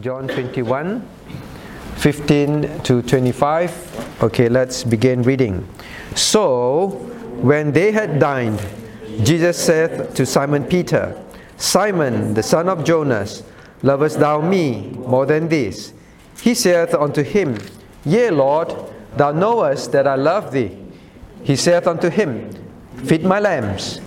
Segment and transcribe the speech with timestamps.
[0.00, 1.06] John 21,
[1.96, 4.22] 15 to 25.
[4.22, 5.68] Okay, let's begin reading.
[6.14, 6.88] So,
[7.42, 8.58] when they had dined,
[9.22, 11.22] Jesus said to Simon Peter,
[11.58, 13.42] Simon, the son of Jonas,
[13.82, 15.92] lovest thou me more than this?
[16.40, 17.58] He saith unto him,
[18.06, 18.74] Yea, Lord,
[19.18, 20.74] thou knowest that I love thee.
[21.42, 22.48] He saith unto him,
[23.04, 24.00] Feed my lambs.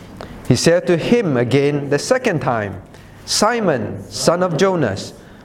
[0.47, 2.81] He said to him again the second time,
[3.25, 5.13] Simon, son of Jonas,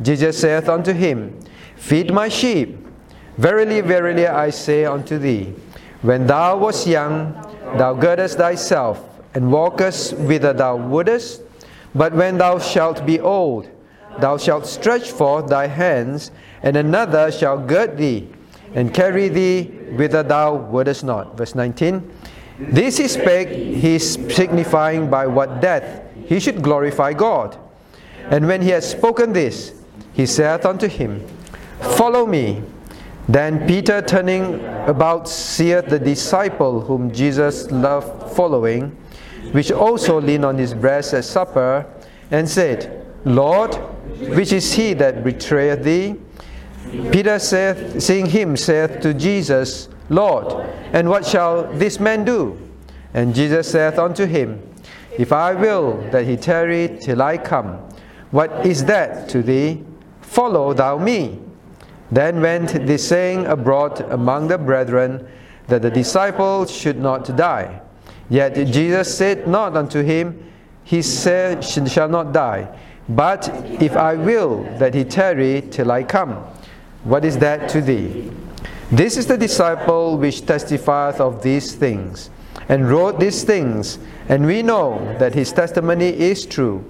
[0.00, 1.38] Jesus saith unto him,
[1.76, 2.76] Feed my sheep.
[3.36, 5.54] Verily, verily, I say unto thee,
[6.02, 7.32] when thou wast young,
[7.76, 9.02] thou girdest thyself,
[9.34, 11.42] and walkest whither thou wouldest.
[11.94, 13.68] But when thou shalt be old,
[14.18, 16.30] thou shalt stretch forth thy hands,
[16.62, 18.28] and another shall gird thee,
[18.74, 19.64] and carry thee
[19.96, 21.36] whither thou wouldest not.
[21.36, 22.10] Verse 19.
[22.58, 27.56] This he spake, he signifying by what death he should glorify God.
[28.30, 29.77] And when he had spoken this,
[30.18, 31.24] he saith unto him,
[31.80, 32.60] Follow me.
[33.28, 38.96] Then Peter, turning about, seeth the disciple whom Jesus loved following,
[39.52, 41.86] which also leaned on his breast at supper,
[42.32, 43.76] and said, Lord,
[44.34, 46.16] which is he that betrayeth thee?
[47.12, 52.58] Peter saith, seeing him, saith to Jesus, Lord, and what shall this man do?
[53.14, 54.60] And Jesus saith unto him,
[55.16, 57.78] If I will that he tarry till I come,
[58.32, 59.84] what is that to thee?
[60.28, 61.40] Follow thou me.
[62.12, 65.26] Then went this saying abroad among the brethren,
[65.68, 67.80] that the disciples should not die.
[68.28, 70.44] Yet Jesus said not unto him,
[70.84, 72.68] He said, shall not die.
[73.08, 73.48] But
[73.80, 76.34] if I will that he tarry till I come,
[77.04, 78.30] what is that to thee?
[78.92, 82.30] This is the disciple which testifieth of these things,
[82.68, 86.84] and wrote these things, and we know that his testimony is true.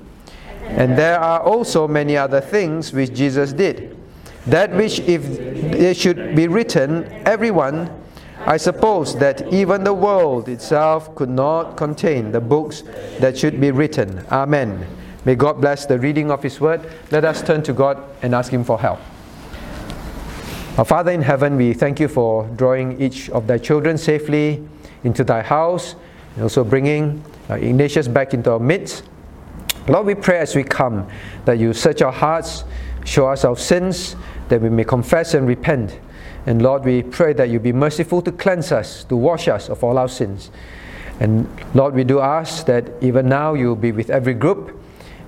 [0.68, 3.96] And there are also many other things which Jesus did.
[4.46, 5.22] That which, if
[5.72, 7.90] they should be written, everyone,
[8.46, 12.82] I suppose that even the world itself could not contain the books
[13.18, 14.24] that should be written.
[14.30, 14.86] Amen.
[15.24, 16.80] May God bless the reading of His word.
[17.10, 19.00] Let us turn to God and ask Him for help.
[20.78, 24.66] Our Father in heaven, we thank you for drawing each of thy children safely
[25.02, 25.96] into thy house
[26.34, 29.02] and also bringing uh, Ignatius back into our midst.
[29.88, 31.08] Lord, we pray as we come
[31.44, 32.64] that you search our hearts,
[33.04, 34.16] show us our sins,
[34.48, 35.98] that we may confess and repent.
[36.46, 39.82] And Lord, we pray that you be merciful to cleanse us, to wash us of
[39.82, 40.50] all our sins.
[41.20, 44.78] And Lord, we do ask that even now you be with every group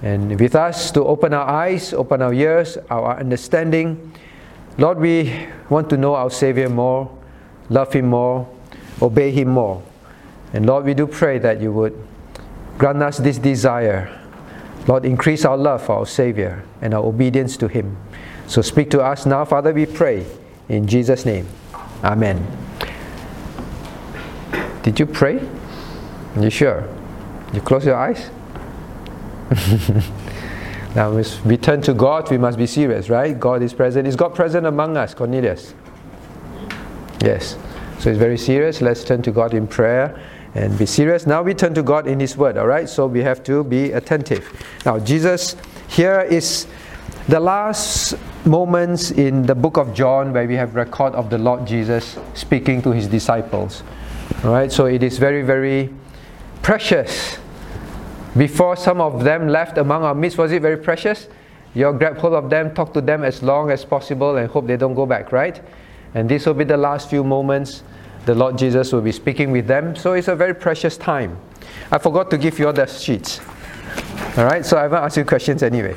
[0.02, 4.12] and with us to open our eyes, open our ears, our understanding
[4.78, 7.10] Lord, we want to know our Savior more,
[7.68, 8.48] love Him more,
[9.02, 9.82] obey Him more.
[10.54, 11.96] And Lord, we do pray that you would
[12.78, 14.19] grant us this desire.
[14.86, 17.96] Lord, increase our love for our Savior and our obedience to Him.
[18.46, 20.26] So speak to us now, Father, we pray.
[20.68, 21.46] In Jesus' name.
[22.04, 22.46] Amen.
[24.82, 25.38] Did you pray?
[26.36, 26.88] Are you sure?
[27.52, 28.30] You close your eyes?
[30.94, 31.12] Now,
[31.44, 33.38] we turn to God, we must be serious, right?
[33.38, 34.08] God is present.
[34.08, 35.72] Is God present among us, Cornelius?
[37.22, 37.56] Yes.
[38.00, 38.80] So it's very serious.
[38.80, 40.20] Let's turn to God in prayer
[40.54, 41.26] and be serious.
[41.26, 42.88] Now we turn to God in His Word, all right?
[42.88, 44.52] So we have to be attentive.
[44.84, 45.56] Now, Jesus,
[45.88, 46.66] here is
[47.28, 51.66] the last moments in the book of John where we have record of the Lord
[51.66, 53.82] Jesus speaking to His disciples.
[54.44, 54.72] All right?
[54.72, 55.90] So it is very, very
[56.62, 57.38] precious
[58.36, 61.28] before some of them left among our midst, was it very precious?
[61.74, 64.76] You grab hold of them, talk to them as long as possible, and hope they
[64.76, 65.60] don't go back, right?
[66.14, 67.82] And this will be the last few moments
[68.30, 69.96] the Lord Jesus will be speaking with them.
[69.96, 71.36] So it's a very precious time.
[71.90, 73.40] I forgot to give you all the sheets.
[74.36, 75.96] All right, so I haven't asked you questions anyway.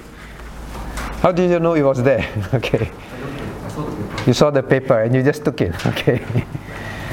[1.22, 2.28] How did you know it was there?
[2.56, 2.92] okay.
[4.26, 5.76] You saw the paper and you just took it.
[5.86, 6.26] Okay.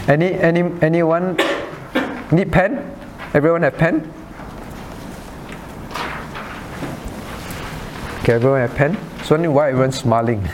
[0.09, 1.37] any any anyone
[2.33, 2.81] need pen?
[3.35, 4.11] Everyone have pen?
[8.23, 8.97] Okay, everyone have pen?
[9.25, 10.49] So only why everyone's smiling?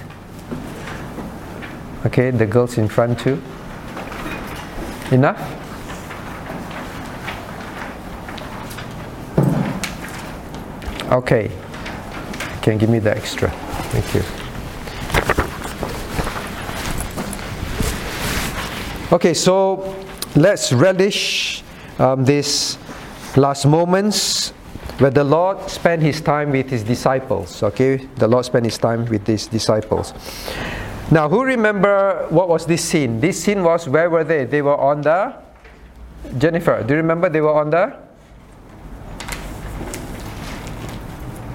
[2.04, 3.40] Okay, the girls in front too.
[5.12, 5.40] Enough?
[11.12, 11.50] Okay.
[12.62, 13.50] Can give me the extra.
[13.92, 14.22] Thank you.
[19.12, 19.94] Okay, so
[20.34, 21.62] let's relish
[22.00, 22.76] um, these
[23.36, 24.50] last moments
[24.98, 27.62] where the Lord spent his time with his disciples.
[27.62, 30.12] Okay, the Lord spent his time with his disciples.
[31.10, 33.20] Now, who remember what was this scene?
[33.20, 34.44] This scene was where were they?
[34.44, 35.34] They were on the
[36.38, 36.82] Jennifer.
[36.82, 37.94] Do you remember they were on the?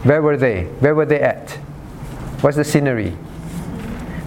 [0.03, 0.63] Where were they?
[0.79, 1.51] Where were they at?
[2.41, 3.15] What's the scenery?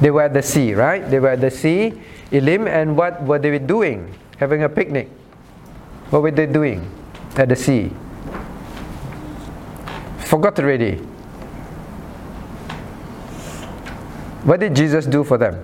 [0.00, 1.09] They were at the sea, right?
[1.09, 1.94] They were at the sea,
[2.31, 4.15] Elim, and what were they doing?
[4.38, 5.09] Having a picnic.
[6.11, 6.91] What were they doing
[7.37, 7.91] at the sea?
[10.19, 11.00] Forgot already.
[14.44, 15.58] What did Jesus do for them?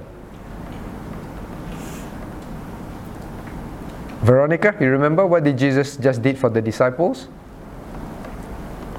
[4.22, 7.28] Veronica, you remember what did Jesus just did for the disciples?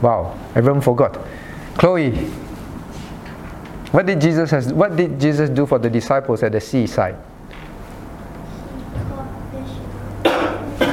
[0.01, 1.17] Wow, everyone forgot.
[1.77, 2.11] Chloe,
[3.91, 7.15] what did Jesus has, what did Jesus do for the disciples at the seaside?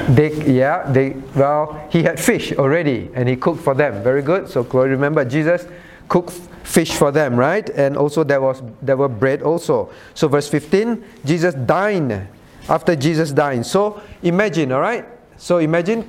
[0.08, 4.02] They, yeah, they, well, he had fish already and he cooked for them.
[4.02, 4.48] Very good.
[4.48, 5.66] So, Chloe, remember Jesus
[6.08, 6.32] cooked
[6.68, 7.68] fish for them, right?
[7.70, 9.90] And also there was there were bread also.
[10.12, 12.28] So verse 15, Jesus dined
[12.68, 13.66] after Jesus dined.
[13.66, 15.06] So imagine, all right?
[15.38, 16.08] So imagine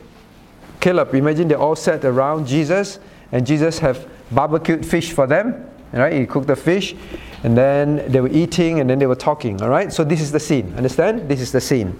[0.81, 2.99] Caleb, imagine they all sat around Jesus
[3.31, 5.65] and Jesus have barbecued fish for them.
[5.91, 6.13] Right?
[6.13, 6.93] He cooked the fish
[7.43, 9.61] and then they were eating and then they were talking.
[9.61, 9.91] All right?
[9.91, 10.73] So this is the scene.
[10.75, 11.27] Understand?
[11.27, 11.97] This is the scene.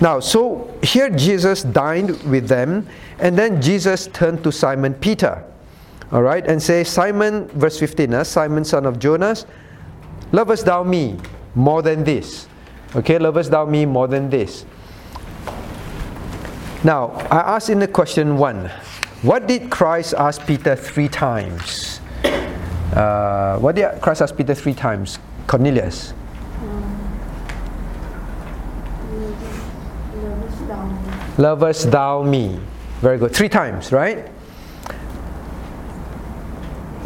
[0.00, 2.86] Now, so here Jesus dined with them
[3.18, 5.42] and then Jesus turned to Simon Peter
[6.12, 9.44] all right, and say, Simon, verse 15, uh, Simon, son of Jonas,
[10.30, 11.18] lovest thou me
[11.54, 12.48] more than this?
[12.94, 14.64] Okay, lovest thou me more than this?
[16.84, 18.70] Now, I ask in the question one,
[19.22, 22.00] what did Christ ask Peter three times?
[22.94, 25.18] Uh, what did Christ ask Peter three times?
[25.48, 26.14] Cornelius.
[31.38, 32.60] Lovest thou me?
[33.00, 33.34] Very good.
[33.34, 34.30] Three times, right?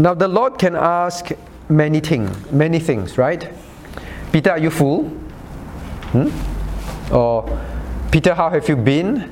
[0.01, 1.29] Now the Lord can ask
[1.69, 3.53] many things, many things, right?
[4.33, 5.05] Peter, are you full?
[6.13, 7.15] Hmm?
[7.15, 7.45] Or
[8.11, 9.31] Peter, how have you been?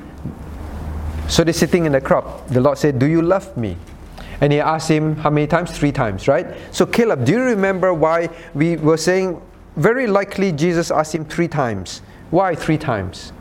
[1.27, 2.47] So they're sitting in the crop.
[2.49, 3.77] The Lord said, Do you love me?
[4.41, 5.75] And he asked him how many times?
[5.75, 6.45] Three times, right?
[6.71, 9.41] So Caleb, do you remember why we were saying
[9.75, 12.03] very likely Jesus asked him three times?
[12.29, 13.31] Why three times?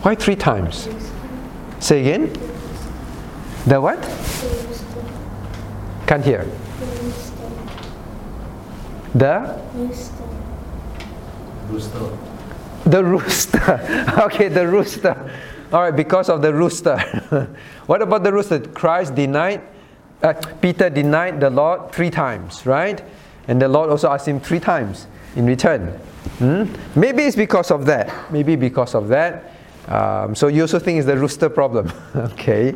[0.00, 0.88] Why three times?
[1.78, 2.49] Say again.
[3.66, 4.00] The what?
[6.06, 6.46] Can't hear.
[9.14, 9.60] The?
[11.68, 12.16] Rooster.
[12.84, 14.14] The rooster.
[14.24, 15.30] okay, the rooster.
[15.72, 16.96] All right, because of the rooster.
[17.86, 18.60] what about the rooster?
[18.60, 19.62] Christ denied,
[20.22, 23.04] uh, Peter denied the Lord three times, right?
[23.46, 25.88] And the Lord also asked him three times in return.
[26.38, 26.64] Hmm?
[26.96, 28.32] Maybe it's because of that.
[28.32, 29.52] Maybe because of that.
[29.86, 31.92] Um, so you also think it's the rooster problem.
[32.16, 32.74] okay.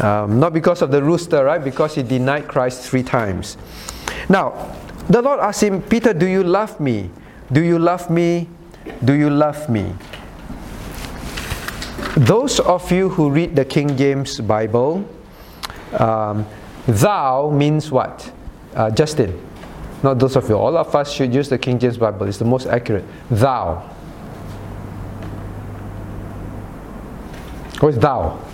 [0.00, 1.62] Um, not because of the rooster, right?
[1.62, 3.56] Because he denied Christ three times.
[4.28, 4.74] Now,
[5.08, 7.10] the Lord asked him, Peter, do you love me?
[7.52, 8.48] Do you love me?
[9.04, 9.94] Do you love me?
[12.16, 15.06] Those of you who read the King James Bible,
[15.98, 16.46] um,
[16.86, 18.32] thou means what?
[18.74, 19.40] Uh, Justin.
[20.02, 20.56] Not those of you.
[20.56, 22.26] All of us should use the King James Bible.
[22.26, 23.04] It's the most accurate.
[23.30, 23.76] Thou.
[27.80, 28.45] What is thou?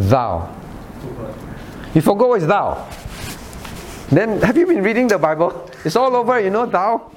[0.00, 0.54] Thou.
[1.94, 2.88] You forgot what is thou.
[4.10, 5.70] Then have you been reading the Bible?
[5.84, 7.10] It's all over, you know, thou.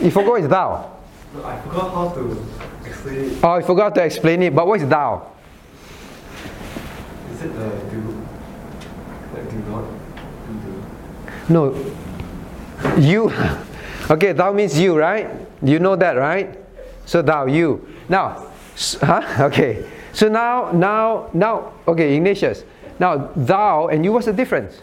[0.00, 0.90] You forgot what is thou.
[1.34, 2.46] No, I forgot how to
[2.86, 3.44] explain it.
[3.44, 5.30] Oh, I forgot to explain it, but what is thou?
[7.32, 8.26] Is it the do?
[9.34, 9.84] Like do not?
[11.48, 12.96] Do No.
[12.98, 13.32] You.
[14.10, 15.30] Okay, thou means you, right?
[15.62, 16.58] You know that, right?
[17.06, 17.86] So thou, you.
[18.08, 18.50] Now,
[19.00, 19.22] huh?
[19.46, 19.86] Okay.
[20.12, 22.64] So now, now, now, okay, Ignatius.
[22.98, 24.80] Now, thou and you, what's the difference?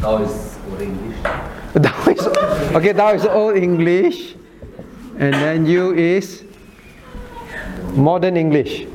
[0.00, 1.16] Thou is old English.
[1.74, 2.26] Thou is,
[2.74, 4.34] okay, thou is old English,
[5.18, 6.44] and then you is
[7.92, 8.86] modern English.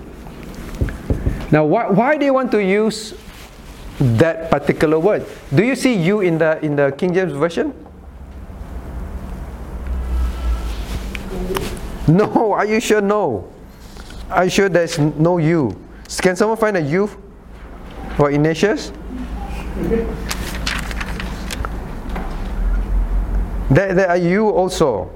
[1.52, 3.14] Now, why, why do you want to use
[4.00, 5.26] that particular word?
[5.54, 7.74] Do you see you in the in the King James version?
[12.08, 13.02] No, are you sure?
[13.02, 13.53] No.
[14.34, 15.80] Are you sure there's no you?
[16.20, 17.10] Can someone find a you
[18.18, 18.92] for Ignatius?
[23.70, 25.10] There, there are you also.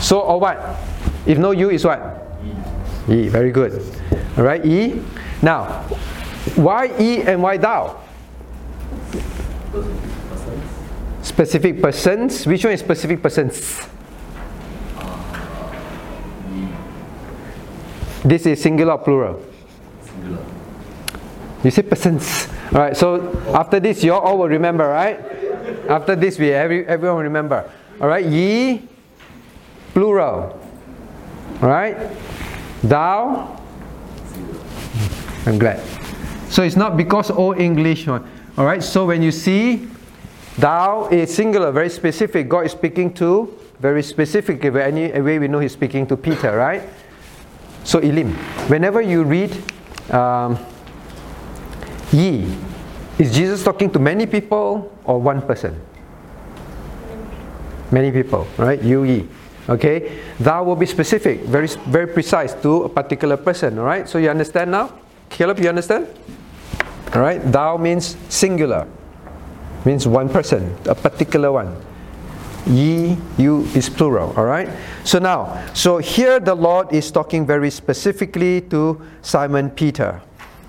[0.00, 0.58] So, or what?
[1.26, 2.00] If no you is what?
[3.08, 3.28] E.
[3.28, 3.82] Very good.
[4.36, 5.02] All right, E.
[5.42, 5.84] Now,
[6.56, 8.00] Why E and why thou?
[11.22, 12.46] Specific persons.
[12.46, 13.86] Which one is specific persons?
[18.24, 19.42] This is singular or plural?
[20.02, 20.44] Singular.
[21.64, 22.48] You say persons.
[22.72, 25.18] Alright, so after this, you all will remember, right?
[25.88, 27.70] After this, we every, everyone will remember.
[28.00, 28.88] Alright, ye,
[29.92, 30.58] plural.
[31.62, 31.96] Alright?
[32.82, 33.60] Thou,
[35.46, 35.80] I'm glad.
[36.48, 38.28] So it's not because all English one.
[38.56, 39.88] Alright, so when you see
[40.58, 42.48] thou is singular, very specific.
[42.48, 44.64] God is speaking to very specific.
[44.64, 46.82] Any way we know He's speaking to Peter, right?
[47.84, 48.34] So Elim.
[48.68, 49.50] whenever you read
[50.12, 50.58] um,
[52.12, 52.46] ye,
[53.18, 55.80] is Jesus talking to many people or one person?
[57.90, 58.80] Many people, right?
[58.80, 59.28] You ye.
[59.68, 63.78] Okay, thou will be specific, very very precise to a particular person.
[63.78, 64.90] All right, so you understand now?
[65.28, 66.08] Caleb, you understand?
[67.14, 68.86] All right, thou means singular,
[69.84, 71.76] means one person, a particular one.
[72.66, 74.68] Ye, you is plural, all right?
[75.04, 80.20] So now, so here the Lord is talking very specifically to Simon Peter.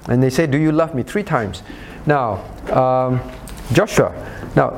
[0.07, 1.03] And they say, Do you love me?
[1.03, 1.63] Three times.
[2.05, 3.21] Now, um,
[3.73, 4.11] Joshua,
[4.55, 4.71] now,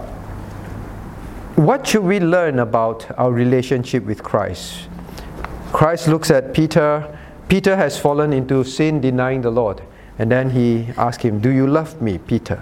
[1.56, 4.88] what should we learn about our relationship with Christ?
[5.72, 7.18] Christ looks at Peter.
[7.48, 9.82] Peter has fallen into sin, denying the Lord.
[10.20, 12.62] And then he asks him, Do you love me, Peter?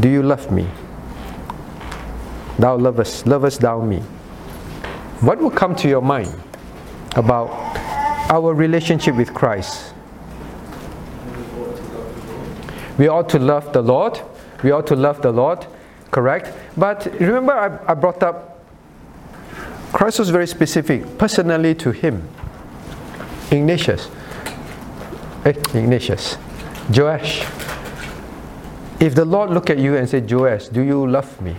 [0.00, 0.66] Do you love me?
[2.58, 3.98] Thou lovest, lovest thou me.
[5.20, 6.32] What will come to your mind
[7.16, 7.48] about
[8.30, 9.94] our relationship with Christ?
[12.98, 14.20] We ought to love the Lord.
[14.62, 15.66] We ought to love the Lord,
[16.10, 16.52] correct?
[16.76, 18.54] But remember, I, I brought up
[19.94, 22.28] Christ was very specific, personally to him.
[23.52, 24.10] Ignatius.
[25.44, 26.36] Eh, Ignatius.
[26.90, 27.42] Joash.
[28.98, 31.54] If the Lord look at you and say, Joash, do you love me?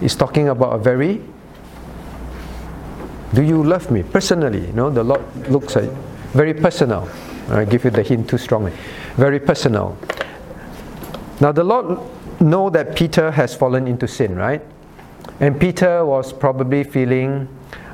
[0.00, 1.22] He's talking about a very
[3.34, 4.66] do you love me personally?
[4.66, 5.90] You know, the Lord looks at
[6.32, 7.08] very personal.
[7.50, 8.72] I give you the hint too strongly.
[9.16, 9.98] Very personal.
[11.40, 11.98] Now the Lord
[12.40, 14.62] know that Peter has fallen into sin, right?
[15.40, 17.48] And Peter was probably feeling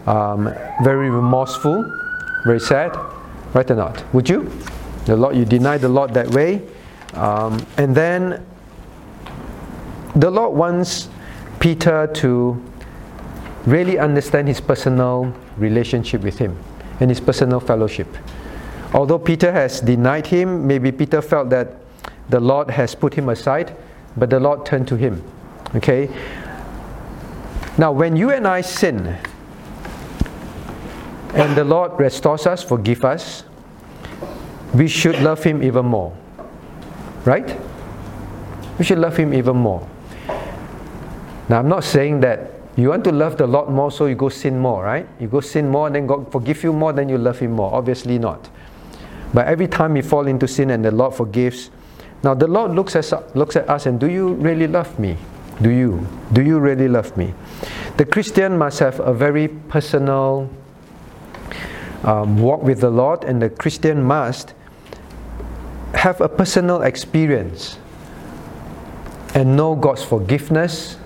[0.06, 1.84] um, very remorseful,
[2.44, 2.96] very sad,
[3.54, 4.04] right or not?
[4.14, 4.50] Would you?
[5.06, 6.62] The Lord, you deny the Lord that way,
[7.14, 8.44] um, and then
[10.16, 11.08] the Lord wants
[11.64, 12.62] Peter to
[13.64, 16.54] really understand his personal relationship with him
[17.00, 18.06] and his personal fellowship.
[18.92, 21.78] Although Peter has denied him, maybe Peter felt that
[22.28, 23.74] the Lord has put him aside,
[24.14, 25.24] but the Lord turned to him.
[25.74, 26.10] Okay?
[27.78, 29.16] Now, when you and I sin,
[31.32, 33.42] and the Lord restores us, forgive us,
[34.74, 36.14] we should love him even more.
[37.24, 37.58] Right?
[38.78, 39.88] We should love him even more.
[41.48, 44.28] Now, I'm not saying that you want to love the Lord more, so you go
[44.28, 45.06] sin more, right?
[45.20, 47.72] You go sin more, and then God forgive you more, then you love Him more.
[47.72, 48.48] Obviously not.
[49.32, 51.70] But every time you fall into sin and the Lord forgives,
[52.22, 55.16] now the Lord looks at, looks at us and do you really love me?
[55.60, 56.06] Do you?
[56.32, 57.34] Do you really love me?
[57.96, 60.50] The Christian must have a very personal
[62.02, 64.52] um, walk with the Lord, and the Christian must
[65.94, 67.78] have a personal experience
[69.34, 70.96] and know God's forgiveness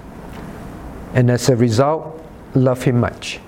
[1.18, 3.40] and as a result, love Him much.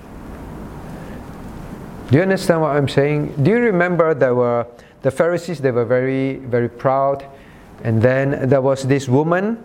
[2.09, 3.33] Do you understand what I'm saying?
[3.41, 4.67] Do you remember there were
[5.03, 7.25] the Pharisees, they were very, very proud,
[7.85, 9.63] and then there was this woman,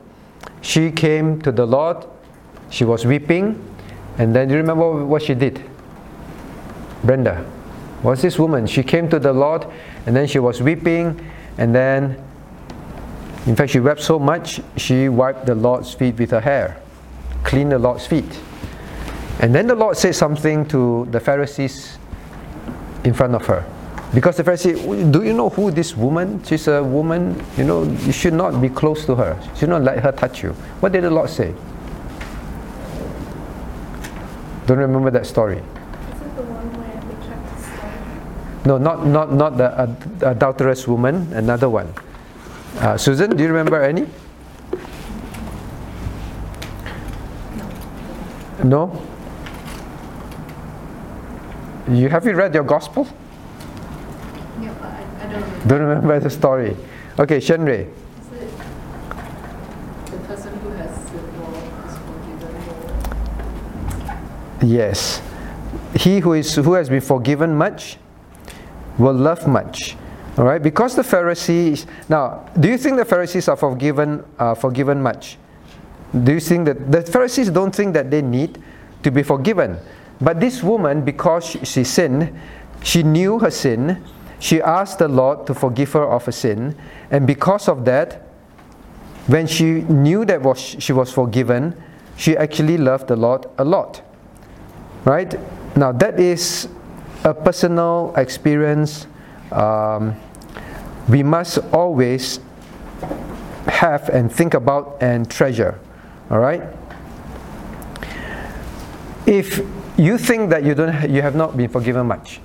[0.61, 2.07] she came to the Lord,
[2.71, 3.61] she was weeping,
[4.19, 5.69] and then do you remember what she did?
[7.03, 7.45] Brenda
[8.05, 8.69] was this woman.
[8.69, 9.67] She came to the Lord,
[10.07, 12.23] and then she was weeping, and then,
[13.47, 16.81] in fact, she wept so much, she wiped the Lord's feet with her hair
[17.47, 18.29] clean the Lord's feet.
[19.41, 21.97] And then the Lord said something to the Pharisees
[23.05, 23.65] in front of her.
[24.13, 26.43] Because the Pharisees, do you know who this woman?
[26.45, 29.39] She's a woman, you know, you should not be close to her.
[29.43, 30.51] You should not let her touch you.
[30.81, 31.55] What did the Lord say?
[34.67, 35.63] Don't remember that story.
[38.65, 41.93] No, not, not, not the adulterous woman, another one.
[42.79, 44.07] Uh, Susan, do you remember any?
[48.67, 48.91] No?
[51.89, 53.07] You have you read your gospel?
[54.61, 55.69] Yeah, but I, I don't remember.
[55.69, 56.77] Don't remember the story.
[57.19, 57.89] Okay, Shenrei.
[60.07, 61.55] The person who has sinned more
[61.87, 62.53] is forgiven
[64.61, 64.69] more?
[64.79, 65.23] Yes.
[65.95, 67.99] He who is who has been forgiven much
[68.99, 69.97] will love much.
[70.39, 71.87] All right, because the Pharisees.
[72.09, 74.25] Now, do you think the Pharisees are forgiven?
[74.39, 75.39] Uh, forgiven much?
[76.13, 78.63] Do you think that the Pharisees don't think that they need
[79.03, 79.79] to be forgiven?
[80.21, 82.33] But this woman, because she, sinned,
[82.83, 84.03] she knew her sin.
[84.39, 86.77] She asked the Lord to forgive her of her sin,
[87.11, 88.23] and because of that,
[89.27, 91.75] when she knew that was, she was forgiven,
[92.17, 94.03] she actually loved the Lord a lot.
[95.05, 95.35] Right?
[95.77, 96.69] Now, that is
[97.25, 99.07] a personal experience
[99.53, 100.17] um,
[101.09, 102.41] we must always
[103.69, 105.79] have and think about and treasure.
[106.31, 106.63] All right?
[109.27, 109.59] If
[109.97, 112.41] you think that you, don't, you have not been forgiven much,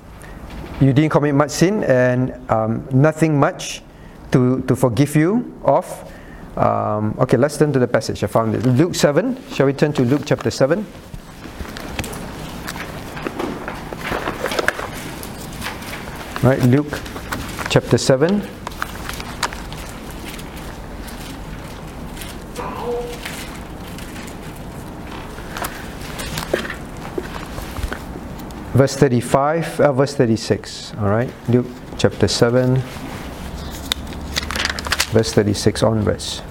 [0.80, 3.82] you didn't commit much sin and um, nothing much
[4.32, 5.86] to, to forgive you of,
[6.58, 8.24] um, okay, let's turn to the passage.
[8.24, 8.66] I found it.
[8.66, 9.38] Luke 7.
[9.50, 10.86] Shall we turn to Luke chapter 7?
[16.44, 17.00] Right, Luke
[17.70, 18.61] chapter 7.
[28.74, 30.94] Verse 35, uh, verse 36.
[31.00, 31.66] All right, Luke
[31.98, 32.76] chapter 7,
[35.12, 36.42] verse 36 onwards.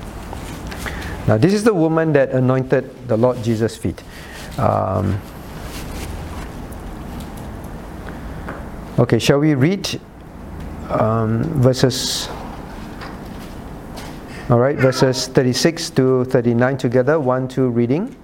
[1.27, 4.03] Now, this is the woman that anointed the Lord Jesus' feet.
[4.59, 5.19] Um,
[8.99, 9.99] okay, shall we read
[10.91, 12.29] um, verses?
[14.51, 17.19] All right, verses 36 to 39 together.
[17.19, 18.15] One, two, reading.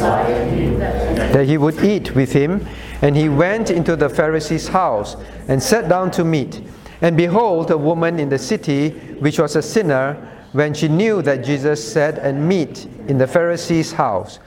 [0.00, 2.66] That he would eat with him.
[3.02, 5.16] And he went into the Pharisee's house
[5.48, 6.62] and sat down to meat.
[7.00, 8.90] And behold, a woman in the city,
[9.20, 10.16] which was a sinner,
[10.52, 14.38] when she knew that Jesus sat and meat in the Pharisee's house,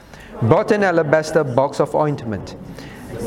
[0.42, 2.56] brought an alabaster box of ointment,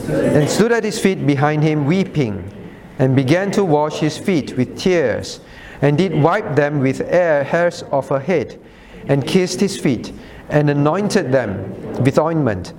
[0.09, 2.53] and stood at his feet behind him, weeping,
[2.99, 5.39] and began to wash his feet with tears,
[5.81, 8.59] and did wipe them with air hairs of her head,
[9.07, 10.13] and kissed his feet,
[10.49, 12.73] and anointed them with ointment.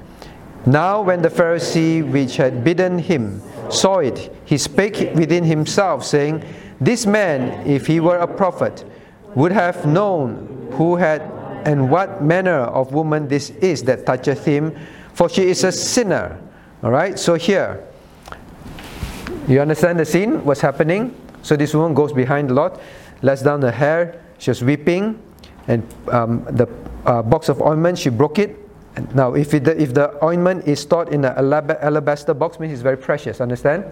[0.66, 6.44] Now, when the Pharisee which had bidden him saw it, he spake within himself, saying,
[6.80, 8.84] This man, if he were a prophet,
[9.34, 11.22] would have known who had
[11.64, 14.76] and what manner of woman this is that toucheth him,
[15.12, 16.40] for she is a sinner.
[16.82, 17.84] All right, so here,
[19.46, 21.14] you understand the scene, what's happening?
[21.42, 22.78] So this woman goes behind the Lord,
[23.22, 25.20] lets down her hair, she's weeping,
[25.66, 26.66] and um, the
[27.08, 28.68] uh, box of ointment, she broke it,
[29.14, 32.96] now, if, it, if the ointment is stored in an alabaster box, means it's very
[32.96, 33.84] precious, understand?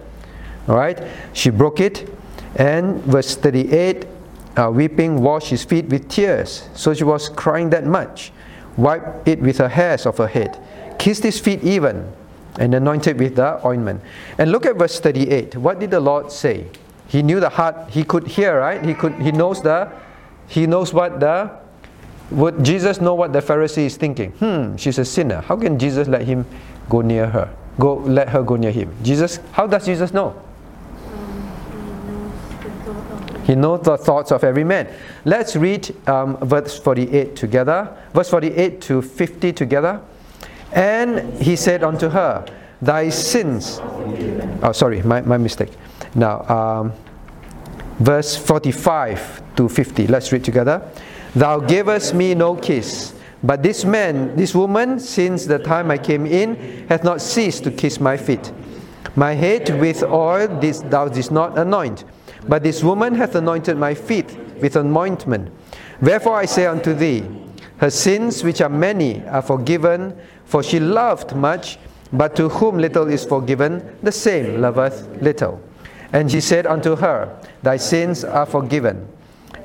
[0.69, 1.01] All right?
[1.33, 2.09] She broke it,
[2.57, 4.07] and verse 38,
[4.57, 6.69] uh, weeping, washed his feet with tears.
[6.75, 8.33] So she was crying that much.
[8.77, 10.61] Wiped it with her hairs of her head,
[10.99, 12.13] kissed his feet even,
[12.59, 14.03] and anointed with the ointment.
[14.37, 15.57] And look at verse 38.
[15.57, 16.67] What did the Lord say?
[17.09, 18.85] He knew the heart, he could hear, right?
[18.85, 19.91] He could he knows the
[20.49, 21.51] he knows what the
[22.31, 24.33] would Jesus know what the Pharisee is thinking?
[24.33, 25.41] Hmm, she's a sinner.
[25.43, 26.45] How can Jesus let him
[26.89, 27.55] go near her?
[27.79, 28.93] Go let her go near him.
[29.03, 30.35] Jesus, how does Jesus know?
[33.45, 34.89] He knows the thoughts of every man.
[35.25, 37.97] Let's read um, verse 48 together.
[38.13, 40.01] Verse 48 to 50 together.
[40.73, 42.45] And he said unto her,
[42.83, 43.79] Thy sins.
[44.63, 45.71] Oh, sorry, my, my mistake.
[46.17, 46.93] Now, um,
[48.01, 50.09] verse 45 to 50.
[50.09, 50.83] Let's read together.
[51.37, 53.13] Thou gavest me no kiss.
[53.43, 57.71] But this man, this woman, since the time I came in, hath not ceased to
[57.71, 58.51] kiss my feet.
[59.17, 62.05] My head with oil this, thou didst not anoint,
[62.49, 65.53] but this woman hath anointed my feet with anointment.
[66.01, 67.27] Wherefore I say unto thee,
[67.79, 71.79] her sins, which are many, are forgiven, for she loved much,
[72.15, 75.61] but to whom little is forgiven, the same loveth little.
[76.15, 79.07] And he said unto her, Thy sins are forgiven.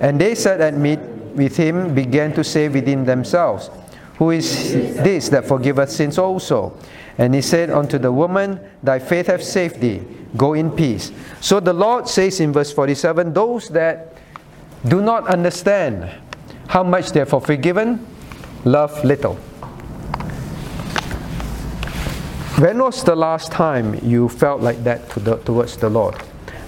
[0.02, 1.00] And they sat at meat
[1.36, 3.70] with him began to say within themselves,
[4.18, 6.78] Who is this that forgiveth sins also?
[7.18, 10.02] And he said unto the woman, Thy faith hath saved thee.
[10.38, 11.12] Go in peace.
[11.42, 14.14] So the Lord says in verse 47 those that
[14.88, 16.10] do not understand
[16.68, 18.06] how much they are forgiven
[18.64, 19.36] love little.
[22.62, 26.16] When was the last time you felt like that to the, towards the Lord?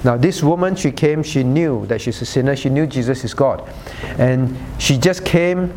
[0.04, 3.34] Now, this woman, she came, she knew that she's a sinner, she knew Jesus is
[3.34, 3.68] God.
[4.18, 5.74] And she just came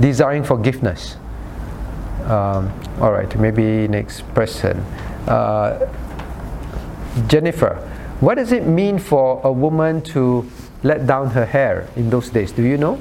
[0.00, 1.16] desiring forgiveness.
[2.24, 4.78] Um, all right, maybe next person.
[5.28, 5.92] Uh,
[7.28, 7.76] Jennifer,
[8.20, 10.50] what does it mean for a woman to
[10.82, 12.50] let down her hair in those days?
[12.52, 13.00] Do you know?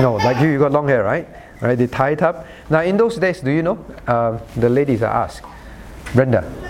[0.00, 1.28] No, like you, you got long hair, right?
[1.60, 2.46] Right, they tie it up.
[2.70, 3.84] Now, in those days, do you know?
[4.06, 5.44] Uh, the ladies are asked.
[6.14, 6.69] Brenda.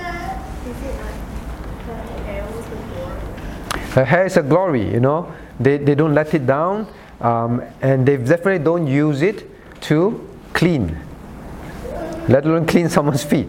[3.91, 5.33] Her hair is a glory, you know.
[5.59, 6.87] They, they don't let it down,
[7.21, 9.47] um, and they definitely don't use it
[9.83, 10.97] to clean,
[12.29, 13.49] let alone clean someone's feet.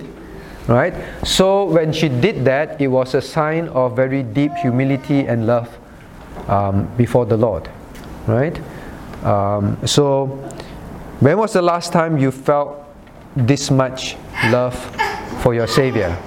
[0.68, 0.94] Right?
[1.24, 5.78] So when she did that, it was a sign of very deep humility and love
[6.48, 7.70] um, before the Lord.
[8.28, 8.60] Right?
[9.24, 10.28] Um, so,
[11.20, 12.84] when was the last time you felt
[13.36, 14.18] this much
[14.50, 14.76] love
[15.42, 16.18] for your Savior?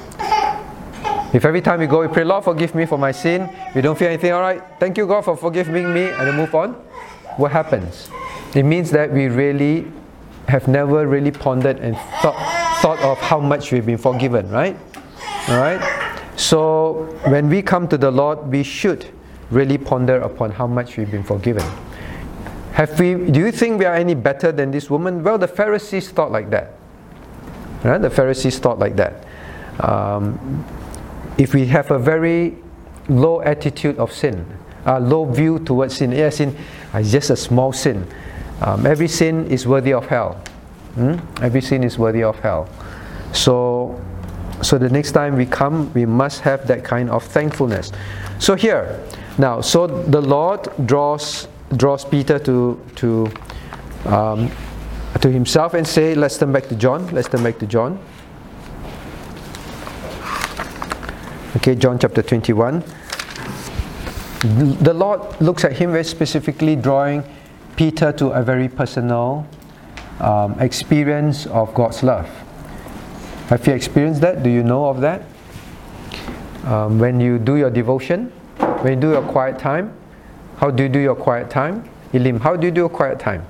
[1.35, 3.99] If every time you go, you pray, Lord, forgive me for my sin, you don't
[3.99, 6.75] feel anything, all right, thank you, God, for forgiving me, and then move on,
[7.37, 8.09] what happens?
[8.55, 9.91] It means that we really
[10.47, 12.37] have never really pondered and thought,
[12.81, 14.77] thought of how much we've been forgiven, right?
[15.49, 15.81] All right?
[16.37, 19.07] So, when we come to the Lord, we should
[19.51, 21.65] really ponder upon how much we've been forgiven.
[22.75, 25.25] Have we, do you think we are any better than this woman?
[25.25, 26.75] Well, the Pharisees thought like that.
[27.83, 27.99] Right?
[27.99, 29.27] The Pharisees thought like that.
[29.81, 30.65] Um,
[31.39, 32.57] if we have a very
[33.09, 34.47] low attitude of sin,
[34.87, 36.57] a low view towards sin, yeah, sin
[36.95, 38.07] is just a small sin.
[38.61, 40.35] Um, every sin is worthy of hell.
[40.95, 41.17] Hmm?
[41.43, 42.69] Every sin is worthy of hell.
[43.33, 44.01] So,
[44.63, 47.91] so the next time we come, we must have that kind of thankfulness.
[48.39, 49.01] So here,
[49.39, 53.29] now, so the Lord draws draws Peter to to
[54.05, 54.51] um,
[55.21, 57.09] to himself and say, let's turn back to John.
[57.09, 57.99] Let's turn back to John.
[61.57, 62.83] Okay, John chapter 21.
[64.83, 67.23] The Lord looks at him very specifically, drawing
[67.77, 69.47] Peter to a very personal
[70.19, 72.27] um, experience of God's love.
[73.51, 74.43] Have you experienced that?
[74.43, 75.23] Do you know of that?
[76.65, 78.33] Um, when you do your devotion,
[78.83, 79.97] when you do your quiet time,
[80.57, 81.89] how do you do your quiet time?
[82.13, 83.47] Elim, how do you do your quiet time?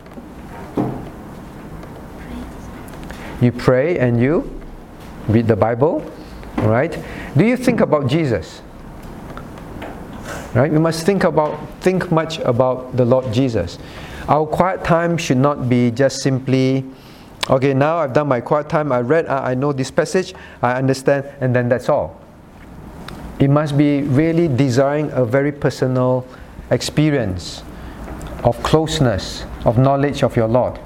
[3.40, 4.60] You pray and you
[5.26, 6.04] read the Bible,
[6.58, 6.98] right?
[7.36, 8.62] Do you think about Jesus?
[10.54, 10.70] Right?
[10.70, 13.78] We must think about think much about the Lord Jesus.
[14.28, 16.84] Our quiet time should not be just simply
[17.50, 21.26] okay, now I've done my quiet time, I read, I know this passage, I understand,
[21.40, 22.20] and then that's all.
[23.38, 26.26] It must be really desiring a very personal
[26.70, 27.62] experience
[28.44, 30.78] of closeness, of knowledge of your Lord.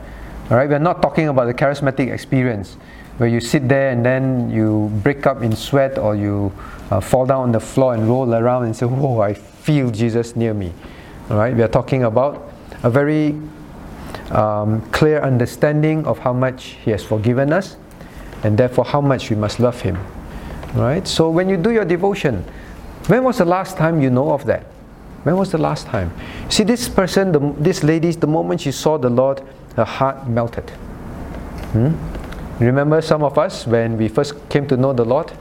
[0.50, 2.76] All right, we're not talking about the charismatic experience
[3.18, 6.52] where you sit there and then you break up in sweat or you
[6.90, 10.36] uh, fall down on the floor and roll around and say, Whoa, I feel Jesus
[10.36, 10.72] near me.
[11.28, 12.50] All right, we are talking about
[12.82, 13.36] a very
[14.30, 17.76] um, clear understanding of how much He has forgiven us
[18.44, 19.96] and therefore how much we must love Him.
[20.76, 22.44] All right, so when you do your devotion,
[23.08, 24.64] when was the last time you know of that?
[25.24, 26.12] When was the last time?
[26.48, 29.42] See, this person, the, this lady, the moment she saw the Lord,
[29.74, 30.70] her heart melted.
[31.72, 31.94] Hmm?
[32.60, 35.32] Remember some of us when we first came to know the Lord?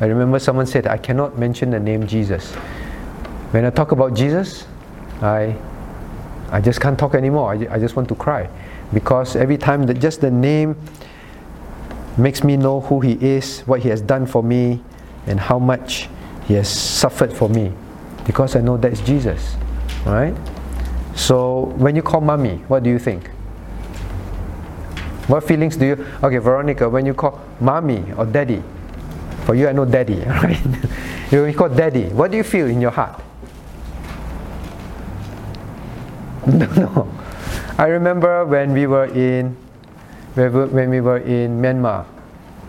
[0.00, 2.52] I remember someone said, I cannot mention the name Jesus.
[3.52, 4.66] When I talk about Jesus,
[5.20, 5.56] I,
[6.50, 7.52] I just can't talk anymore.
[7.52, 8.48] I, I just want to cry.
[8.92, 10.76] Because every time that just the name
[12.16, 14.82] makes me know who He is, what He has done for me,
[15.26, 16.08] and how much
[16.46, 17.72] He has suffered for me
[18.24, 19.56] because I know that's Jesus.
[20.06, 20.34] Right?
[21.14, 23.30] So when you call mommy, what do you think?
[25.28, 28.62] What feelings do you okay, Veronica, when you call mommy or daddy?
[29.44, 30.56] For you I know daddy, right?
[31.30, 33.22] when you call daddy, what do you feel in your heart?
[36.46, 37.08] No, no.
[37.78, 39.56] I remember when we were in
[40.34, 42.06] when we were in Myanmar,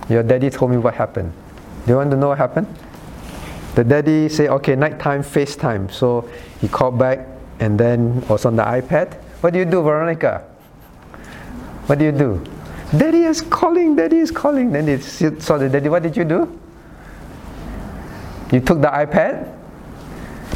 [0.10, 1.32] your daddy told me what happened.
[1.86, 2.68] Do you want to know what happened?
[3.76, 5.92] The daddy said, okay, nighttime FaceTime.
[5.92, 6.30] So
[6.62, 7.26] he called back
[7.60, 9.16] and then was on the iPad.
[9.42, 10.44] What do you do, Veronica?
[11.88, 12.43] What do you do?
[12.96, 14.72] Daddy is calling, daddy is calling.
[14.72, 15.89] Then they saw the daddy.
[15.89, 16.60] What did you do?
[18.52, 19.52] You took the iPad,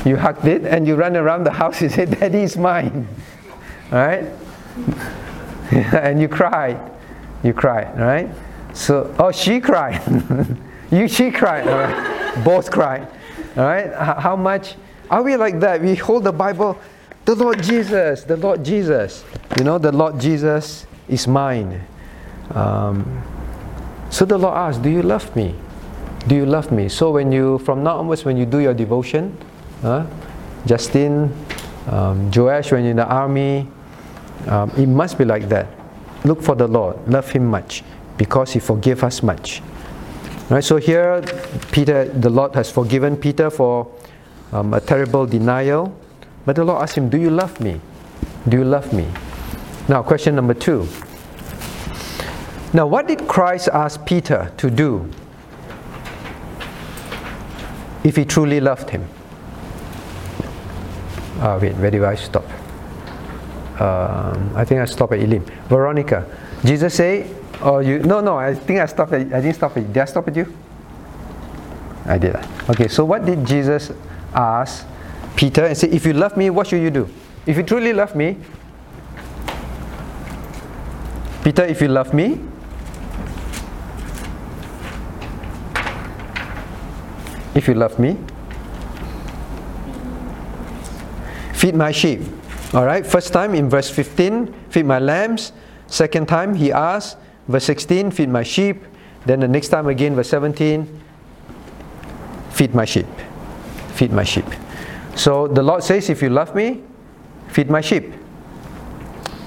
[0.05, 1.81] you hugged it, and you ran around the house.
[1.81, 3.07] You said, Daddy is mine.
[3.91, 4.25] All right?
[5.71, 6.79] and you cried.
[7.43, 8.29] You cried, right?
[8.73, 10.01] So, oh, she cried.
[10.91, 11.65] you, she cried.
[12.43, 13.07] Both cry.
[13.57, 13.91] All right?
[13.93, 14.75] How much
[15.09, 15.81] are we like that?
[15.81, 16.77] We hold the Bible,
[17.25, 19.23] the Lord Jesus, the Lord Jesus.
[19.57, 21.81] You know, the Lord Jesus is mine.
[22.51, 23.23] Um,
[24.09, 25.55] so the Lord asks, Do you love me?
[26.27, 26.89] Do you love me?
[26.89, 29.37] So when you, from now onwards, when you do your devotion,
[29.83, 30.05] uh,
[30.65, 31.33] Justin,
[31.87, 33.67] um, Joash, when you're in the army,
[34.47, 35.67] um, it must be like that.
[36.25, 37.83] Look for the Lord, love Him much,
[38.17, 39.61] because He forgave us much.
[40.49, 41.21] Right, so here,
[41.71, 43.91] Peter, the Lord has forgiven Peter for
[44.53, 45.93] um, a terrible denial.
[46.45, 47.81] But the Lord asked him, Do you love me?
[48.47, 49.05] Do you love me?
[49.89, 50.88] Now, question number two.
[52.73, 55.10] Now, what did Christ ask Peter to do?
[58.08, 59.06] if he truly loved him.
[61.39, 62.45] Uh, wait, where do I stop?
[63.80, 65.45] Um, I think I stopped at Elim.
[65.67, 66.26] Veronica,
[66.63, 67.30] Jesus say,
[67.62, 70.06] oh you no no I think I stopped at, I didn't stop at did I
[70.06, 70.52] stop at you?
[72.06, 72.36] I did.
[72.69, 73.91] Okay, so what did Jesus
[74.34, 74.88] ask
[75.36, 77.10] Peter and say, if you love me, what should you do?
[77.45, 78.38] If you truly love me,
[81.47, 82.38] Peter, if you love me,
[87.55, 88.17] if you love me,
[91.53, 92.19] feed my sheep.
[92.73, 95.53] All right, first time in verse 15, feed my lambs.
[95.88, 97.15] Second time he asked,
[97.47, 98.83] verse 16, feed my sheep.
[99.25, 101.01] Then the next time again, verse 17,
[102.49, 103.07] feed my sheep.
[103.93, 104.47] Feed my sheep.
[105.15, 106.83] So the Lord says, if you love me,
[107.47, 108.12] feed my sheep.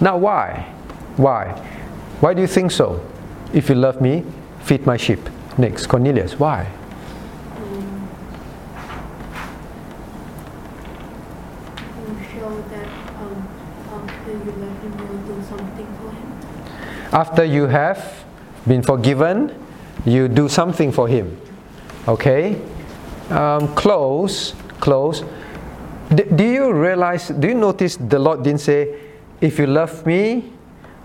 [0.00, 0.66] Now, why?
[1.18, 1.66] Why?
[2.20, 3.00] Why do you think so?
[3.54, 4.24] If you love me,
[4.60, 5.20] feed my sheep.
[5.56, 6.68] Next, Cornelius, why?
[11.96, 12.88] to show that
[13.20, 13.48] um,
[13.92, 16.28] after you love him, you'll do something for him.
[17.12, 18.24] After you have
[18.66, 19.54] been forgiven,
[20.04, 21.40] you do something for him.
[22.06, 22.60] Okay?
[23.30, 25.24] Um, close, close.
[26.14, 28.94] D- do you realize, do you notice the Lord didn't say,
[29.40, 30.52] if you love me,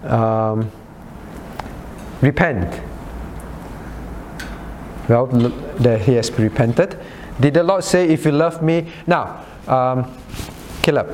[0.04, 0.72] um,
[2.26, 2.82] repent?
[5.08, 5.28] Well,
[5.80, 6.98] that he has repented.
[7.40, 8.92] Did the Lord say, if you love me?
[9.06, 10.12] Now, um,
[10.82, 11.14] Caleb,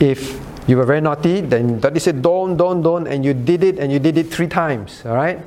[0.00, 3.78] if you were very naughty, then daddy said, don't, don't, don't, and you did it,
[3.78, 5.38] and you did it three times, all right?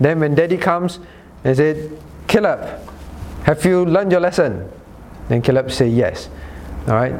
[0.00, 0.98] Then when daddy comes
[1.44, 1.90] and said,
[2.26, 2.80] Caleb,
[3.44, 4.68] have you learned your lesson?
[5.28, 6.28] Then Caleb say, yes.
[6.88, 7.14] All right?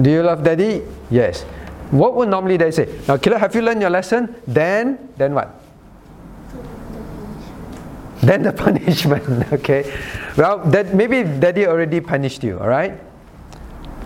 [0.00, 0.82] Do you love daddy?
[1.10, 1.42] Yes.
[1.90, 2.88] What would normally they say?
[3.06, 4.34] Now, Caleb, have you learned your lesson?
[4.46, 5.61] Then, then what?
[8.26, 9.82] Then the punishment, okay?
[10.36, 12.94] Well, that maybe daddy already punished you, all right?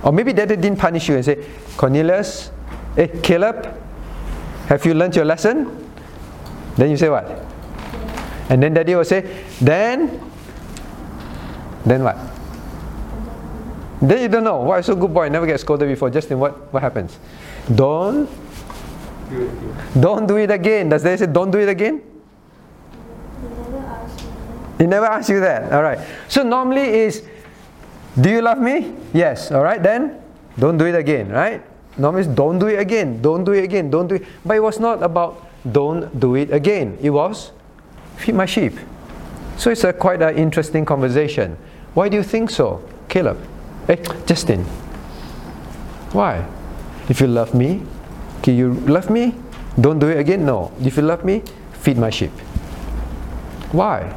[0.02, 1.44] Or maybe daddy didn't punish you and say,
[1.76, 2.50] Cornelius,
[2.94, 3.68] hey, Caleb,
[4.68, 5.68] have you learned your lesson?
[6.76, 7.28] Then you say what?
[8.48, 10.18] And then daddy will say, then,
[11.84, 12.16] then what?
[14.00, 14.62] Then you don't know.
[14.62, 15.28] Why so good boy?
[15.28, 16.08] Never get scolded before.
[16.08, 17.18] Justin, what, what happens?
[17.74, 18.28] Don't,
[19.28, 20.88] Do don't do it again.
[20.88, 22.00] Does they say don't do it again?
[24.78, 25.72] He never asked you that.
[25.72, 25.98] All right.
[26.28, 27.22] So normally is,
[28.20, 28.94] do you love me?
[29.12, 29.50] Yes.
[29.50, 29.82] All right.
[29.82, 30.20] Then
[30.58, 31.30] don't do it again.
[31.30, 31.62] Right.
[31.96, 33.22] Normally don't do it again.
[33.22, 33.90] Don't do it again.
[33.90, 34.24] Don't do it.
[34.44, 36.98] But it was not about don't do it again.
[37.00, 37.52] It was
[38.16, 38.74] feed my sheep.
[39.56, 41.56] So it's a quite an interesting conversation.
[41.94, 43.38] Why do you think so, Caleb?
[43.86, 44.64] Hey, Justin.
[46.12, 46.46] Why?
[47.08, 47.82] If you love me,
[48.42, 49.34] can you love me,
[49.80, 50.44] don't do it again.
[50.44, 50.72] No.
[50.82, 52.32] If you love me, feed my sheep.
[53.72, 54.14] Why?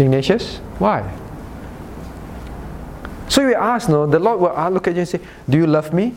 [0.00, 1.04] Ignatius, why?
[3.28, 5.66] So you ask, no, the Lord will uh, look at you and say, Do you
[5.66, 6.14] love me?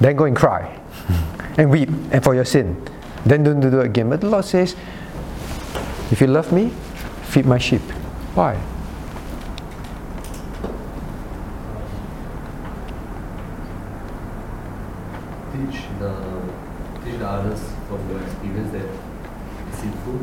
[0.00, 0.80] Then go and cry
[1.58, 2.80] and weep and for your sin.
[3.26, 4.08] Then don't do it again.
[4.08, 4.74] But the Lord says,
[6.10, 6.70] If you love me,
[7.24, 7.82] feed my sheep.
[8.34, 8.54] Why?
[15.52, 16.14] Teach the
[17.04, 18.88] teach the others from your experience that
[19.68, 20.20] it's sinful.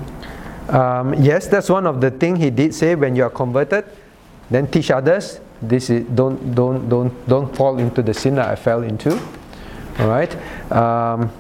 [0.69, 3.86] Um, yes, that's one of the things he did say when you are converted.
[4.49, 5.39] Then teach others.
[5.62, 9.12] This is don't don't don't don't fall into the sin that I fell into.
[9.99, 10.36] All right.
[10.71, 11.32] Um,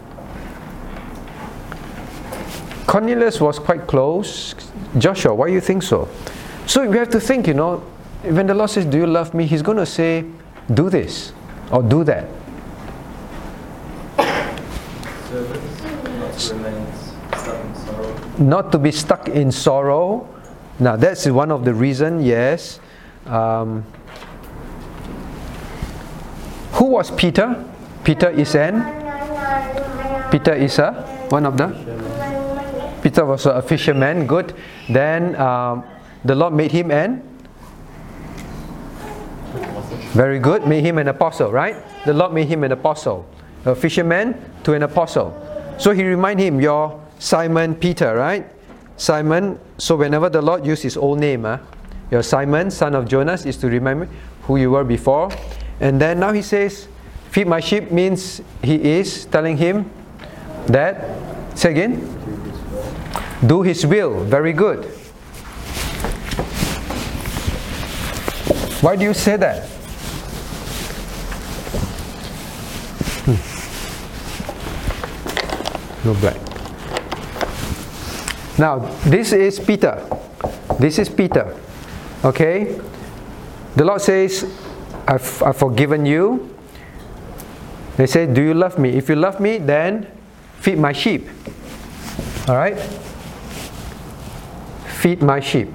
[2.87, 4.55] Cornelius was quite close.
[4.97, 6.07] Joshua, why do you think so?
[6.65, 7.83] So we have to think, you know,
[8.23, 10.25] when the Lord says, "Do you love me?" He's going to say,
[10.73, 11.33] "Do this
[11.71, 12.25] or do that."
[15.29, 16.93] Servants, not to remain
[17.35, 18.26] stuck in sorrow.
[18.39, 20.27] Not to be stuck in sorrow.
[20.79, 22.21] Now that's one of the reason.
[22.21, 22.79] Yes.
[23.25, 23.83] Um,
[26.73, 27.65] who was Peter?
[28.03, 28.81] Peter is an.
[30.31, 30.93] Peter is a
[31.29, 31.67] one of the.
[33.01, 34.27] Peter was a fisherman.
[34.27, 34.53] Good.
[34.89, 35.83] Then um,
[36.23, 37.23] the Lord made him an.
[40.13, 40.65] Very good.
[40.67, 41.75] Made him an apostle, right?
[42.05, 43.27] The Lord made him an apostle,
[43.65, 45.33] a fisherman to an apostle.
[45.77, 48.45] So he remind him, "You're Simon Peter, right?
[48.97, 51.59] Simon." So whenever the Lord used his old name, ah,
[52.11, 54.07] "You're Simon, son of Jonas," is to remember
[54.43, 55.29] who you were before.
[55.79, 56.87] And then now he says,
[57.29, 59.89] "Feed my sheep" means he is telling him
[60.67, 61.05] that.
[61.55, 62.01] Say again.
[63.45, 64.23] Do his will.
[64.25, 64.85] Very good.
[68.81, 69.65] Why do you say that?
[73.25, 73.37] Hmm.
[76.07, 76.46] No black.
[78.57, 80.01] Now, this is Peter.
[80.79, 81.55] This is Peter.
[82.25, 82.79] Okay?
[83.75, 84.45] The Lord says,
[85.07, 86.55] I've, I've forgiven you.
[87.97, 88.89] They say, Do you love me?
[88.89, 90.07] If you love me, then
[90.59, 91.29] feed my sheep.
[92.49, 92.77] Alright?
[94.87, 95.69] Feed my sheep.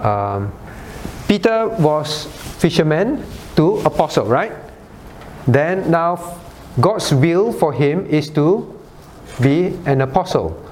[0.00, 0.52] Um,
[1.28, 2.26] Peter was
[2.58, 3.24] fisherman
[3.56, 4.52] to apostle, right?
[5.46, 6.40] Then now
[6.80, 8.80] God's will for him is to
[9.40, 10.71] be an apostle.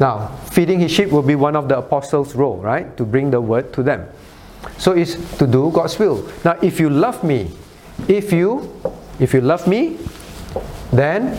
[0.00, 2.96] Now, feeding his sheep will be one of the apostles' role, right?
[2.96, 4.08] To bring the word to them.
[4.78, 6.28] So it's to do God's will.
[6.44, 7.50] Now, if you love me,
[8.08, 8.72] if you
[9.20, 9.98] if you love me,
[10.92, 11.38] then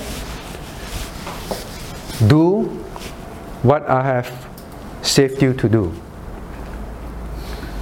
[2.28, 2.64] do
[3.64, 4.32] what I have
[5.02, 5.94] saved you to do.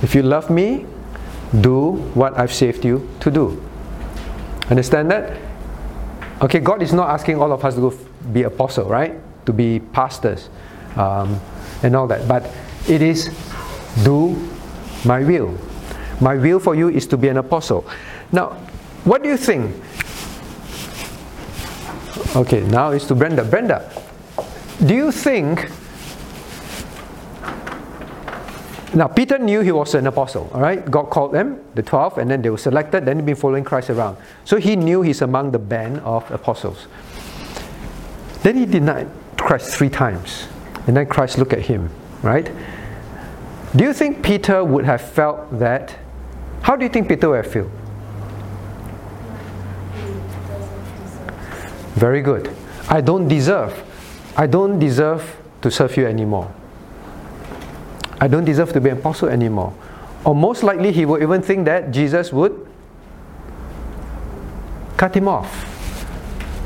[0.01, 0.85] If you love me,
[1.59, 3.61] do what I've saved you to do.
[4.69, 5.37] Understand that?
[6.41, 7.97] Okay, God is not asking all of us to go
[8.31, 9.19] be apostle, right?
[9.45, 10.49] To be pastors
[10.95, 11.39] um,
[11.83, 12.27] and all that.
[12.27, 12.49] But
[12.87, 13.29] it is
[14.03, 14.35] do
[15.05, 15.57] my will.
[16.19, 17.85] My will for you is to be an apostle.
[18.31, 18.49] Now,
[19.03, 19.75] what do you think?
[22.35, 23.43] Okay, now it's to Brenda.
[23.43, 23.91] Brenda,
[24.85, 25.69] do you think
[28.93, 30.89] now Peter knew he was an apostle, all right?
[30.89, 33.89] God called them, the 12, and then they were selected, then they've been following Christ
[33.89, 34.17] around.
[34.43, 36.87] So he knew he's among the band of apostles.
[38.43, 40.47] Then he denied Christ three times.
[40.87, 41.89] And then Christ looked at him,
[42.21, 42.51] right?
[43.75, 45.95] Do you think Peter would have felt that?
[46.63, 47.69] How do you think Peter would have felt?
[51.95, 52.53] Very good.
[52.89, 53.83] I don't deserve.
[54.35, 56.51] I don't deserve to serve you anymore.
[58.19, 59.73] I don't deserve to be an apostle anymore.
[60.25, 62.67] Or most likely, he would even think that Jesus would
[64.97, 65.67] cut him off.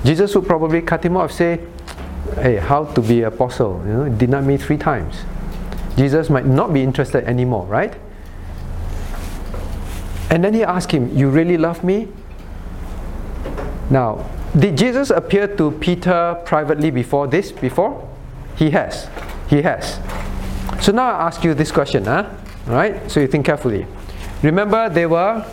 [0.04, 1.62] Jesus would probably cut him off, say,
[2.33, 3.81] Hey, how to be apostle?
[3.85, 5.23] You know, deny me three times.
[5.95, 7.93] Jesus might not be interested anymore, right?
[10.29, 12.07] And then he asked him, You really love me?
[13.89, 14.25] Now,
[14.57, 17.51] did Jesus appear to Peter privately before this?
[17.51, 18.07] Before?
[18.57, 19.07] He has.
[19.49, 19.99] He has.
[20.81, 22.29] So now I ask you this question, huh?
[22.65, 23.09] Right?
[23.09, 23.85] So you think carefully.
[24.41, 25.45] Remember they were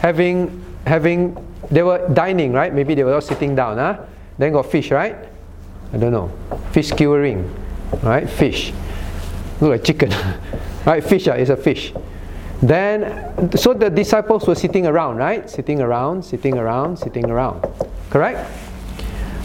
[0.00, 1.36] having having
[1.70, 2.72] they were dining, right?
[2.72, 3.98] Maybe they were all sitting down, huh?
[4.38, 5.16] Then got fish, right?
[5.92, 6.30] I don't know.
[6.72, 7.48] Fish skewering.
[8.02, 8.28] Right?
[8.28, 8.72] Fish.
[9.60, 10.10] Look like chicken.
[10.86, 11.02] right?
[11.02, 11.92] Fish uh, is a fish.
[12.62, 15.48] Then so the disciples were sitting around, right?
[15.48, 17.64] Sitting around, sitting around, sitting around.
[18.10, 18.48] Correct?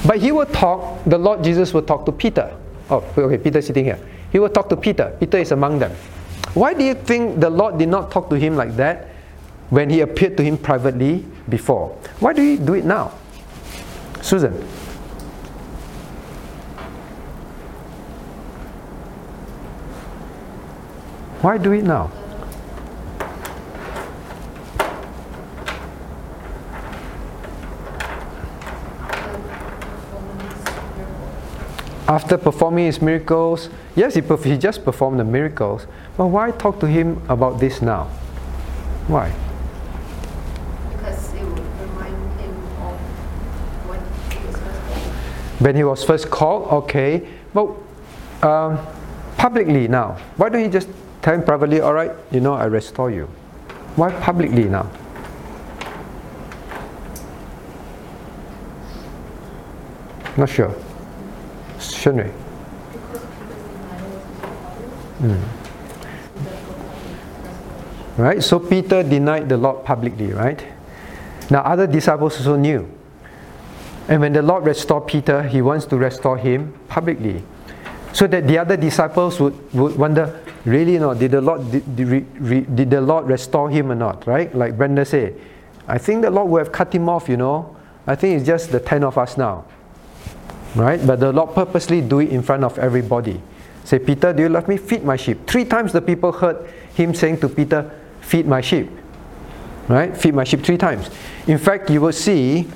[0.05, 2.55] But he will talk, the Lord Jesus will talk to Peter.
[2.89, 3.99] Oh, okay, Peter sitting here.
[4.31, 5.15] He will talk to Peter.
[5.19, 5.91] Peter is among them.
[6.53, 9.09] Why do you think the Lord did not talk to him like that
[9.69, 11.89] when he appeared to him privately before?
[12.19, 13.13] Why do he do it now?
[14.21, 14.53] Susan.
[21.41, 22.11] Why do it now?
[32.07, 36.79] After performing his miracles, yes, he, perf- he just performed the miracles, but why talk
[36.81, 38.03] to him about this now?
[39.07, 39.33] Why?
[40.91, 42.51] Because it would remind him
[42.83, 42.99] of
[43.87, 43.99] when
[44.29, 44.99] he was first born.
[45.59, 47.67] When he was first called, okay, but
[48.43, 48.77] um,
[49.37, 50.89] publicly now, why don't you just
[51.21, 53.25] tell him privately, all right, you know, I restore you?
[53.95, 54.89] Why publicly now?
[60.37, 60.73] Not sure.
[61.79, 62.33] Shouldn't
[65.21, 65.27] we?
[65.27, 65.43] Mm.
[68.17, 68.43] Right?
[68.43, 70.63] So Peter denied the Lord publicly, right?
[71.49, 72.89] Now other disciples also knew.
[74.07, 77.43] And when the Lord restored Peter, he wants to restore him publicly.
[78.13, 82.75] So that the other disciples would, would wonder, really not, did the Lord did, did,
[82.75, 84.25] did the Lord restore him or not?
[84.27, 84.53] Right?
[84.53, 85.39] Like Brenda said,
[85.87, 87.75] I think the Lord would have cut him off, you know.
[88.07, 89.65] I think it's just the ten of us now.
[90.75, 91.05] Right?
[91.05, 93.41] But the Lord purposely do it in front of everybody.
[93.83, 94.77] Say, Peter, do you love me?
[94.77, 95.45] Feed my sheep.
[95.47, 97.91] Three times the people heard him saying to Peter,
[98.21, 98.89] Feed my sheep.
[99.87, 100.15] Right?
[100.15, 101.09] Feed my sheep three times.
[101.47, 102.67] In fact, you will see,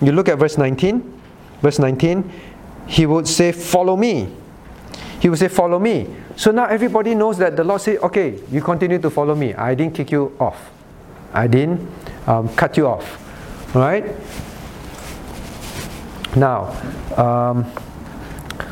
[0.00, 1.20] you look at verse 19.
[1.62, 2.30] Verse 19,
[2.86, 4.32] he would say, Follow me.
[5.20, 6.14] He would say, Follow me.
[6.40, 9.52] So now everybody knows that the Lord said, Okay, you continue to follow me.
[9.52, 10.70] I didn't kick you off,
[11.34, 11.86] I didn't
[12.26, 13.76] um, cut you off.
[13.76, 14.06] All right?
[16.34, 16.72] Now,
[17.18, 17.70] um,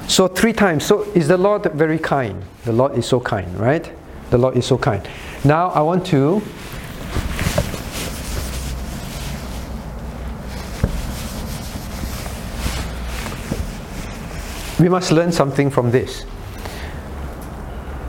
[0.08, 0.86] so three times.
[0.86, 2.42] So is the Lord very kind?
[2.64, 3.92] The Lord is so kind, right?
[4.30, 5.06] The Lord is so kind.
[5.44, 6.40] Now I want to
[14.80, 16.24] we must learn something from this.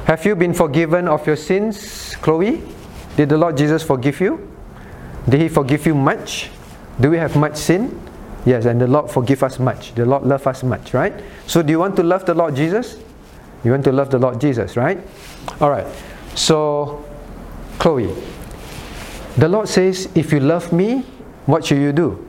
[0.09, 2.63] Have you been forgiven of your sins, Chloe?
[3.15, 4.41] Did the Lord Jesus forgive you?
[5.29, 6.49] Did He forgive you much?
[6.99, 7.93] Do we have much sin?
[8.43, 9.93] Yes, and the Lord forgive us much.
[9.93, 11.13] The Lord love us much, right?
[11.45, 12.97] So do you want to love the Lord Jesus?
[13.63, 14.97] You want to love the Lord Jesus, right?
[15.61, 15.85] All right.
[16.33, 17.05] So,
[17.77, 18.11] Chloe,
[19.37, 21.05] the Lord says, if you love me,
[21.45, 22.27] what should you do?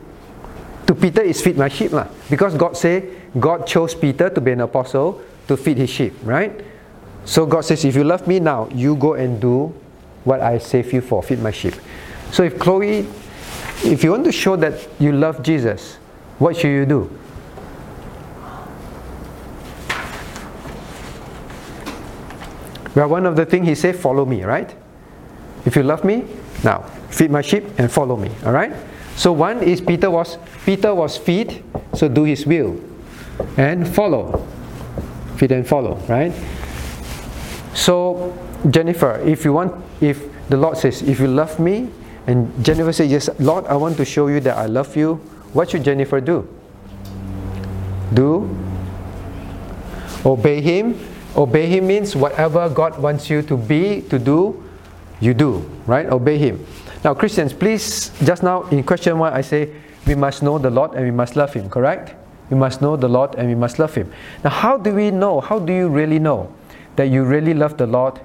[0.86, 2.08] To Peter is feed my sheep lah.
[2.28, 3.08] Because God say
[3.38, 6.60] God chose Peter to be an apostle to feed his sheep, right?
[7.24, 9.74] So God says, if you love me now, you go and do
[10.24, 11.74] what I save you for, feed my sheep.
[12.32, 13.06] So if Chloe,
[13.84, 15.96] if you want to show that you love Jesus,
[16.38, 17.18] what should you do?
[22.94, 24.74] Well, one of the things he said, follow me, right?
[25.64, 26.24] If you love me,
[26.64, 28.30] now feed my sheep and follow me.
[28.44, 28.72] All right.
[29.16, 31.62] So one is Peter was Peter was feed,
[31.94, 32.80] so do his will,
[33.56, 34.46] and follow,
[35.36, 35.96] feed and follow.
[36.08, 36.32] Right.
[37.74, 38.36] So
[38.68, 41.90] Jennifer, if you want, if the Lord says, if you love me,
[42.26, 45.14] and Jennifer says, yes, Lord, I want to show you that I love you.
[45.52, 46.46] What should Jennifer do?
[48.12, 48.48] Do
[50.24, 50.98] obey Him.
[51.36, 54.62] Obey Him means whatever God wants you to be, to do,
[55.20, 56.06] you do, right?
[56.06, 56.64] Obey Him.
[57.04, 59.72] Now, Christians, please, just now in question one, I say
[60.06, 62.14] we must know the Lord and we must love Him, correct?
[62.50, 64.12] We must know the Lord and we must love Him.
[64.44, 65.40] Now, how do we know?
[65.40, 66.52] How do you really know
[67.00, 68.20] that you really love the Lord?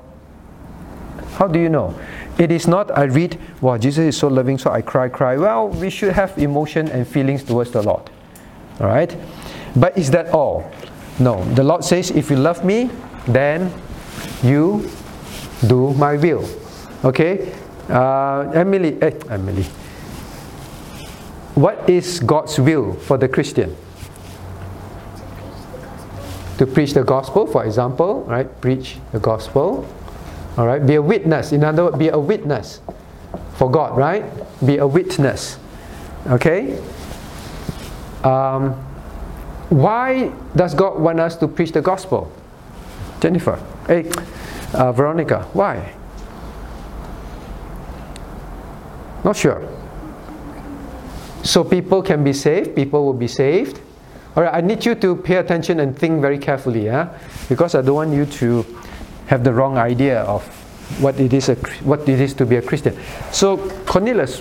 [1.40, 1.98] How do you know?
[2.38, 5.38] It is not I read, wow, Jesus is so loving, so I cry, cry.
[5.38, 8.04] Well, we should have emotion and feelings towards the Lord.
[8.82, 9.16] All right?
[9.78, 10.70] But is that all?
[11.20, 11.42] No.
[11.56, 12.90] The Lord says, if you love me,
[13.28, 13.72] then
[14.44, 14.90] you
[15.66, 16.44] do my will.
[17.06, 17.54] Okay?
[17.88, 19.64] Uh, Emily, eh, Emily.
[21.56, 23.74] What is God's will for the Christian?
[26.58, 28.50] To preach the gospel, for example, right?
[28.62, 29.88] Preach the gospel.
[30.58, 30.86] All right?
[30.86, 31.52] Be a witness.
[31.52, 32.80] In other words, be a witness
[33.56, 34.24] for God, right?
[34.66, 35.58] Be a witness.
[36.28, 36.80] Okay?
[38.24, 38.74] Um,
[39.70, 42.32] why does God want us to preach the gospel?
[43.20, 44.10] Jennifer, hey,
[44.74, 45.94] uh, Veronica, why?
[49.24, 49.68] Not sure.
[51.44, 53.80] So people can be saved, people will be saved.
[54.36, 57.18] Alright, I need you to pay attention and think very carefully, yeah?
[57.48, 58.66] Because I don't want you to
[59.28, 60.46] have the wrong idea of
[61.00, 62.98] what it is a, what it is to be a Christian.
[63.32, 64.40] So Cornelius,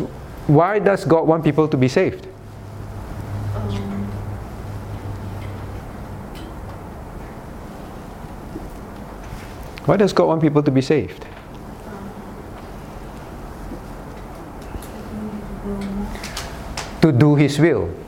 [0.49, 2.27] why does God want people to be saved?
[9.87, 11.27] Why does God want people to be saved?
[17.03, 18.04] To do His will.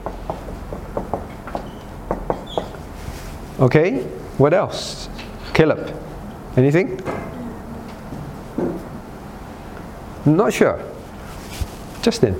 [3.59, 4.03] Okay,
[4.37, 5.09] what else?
[5.55, 5.95] Caleb,
[6.57, 7.01] anything?
[10.27, 10.79] Not sure.
[12.03, 12.37] Justin,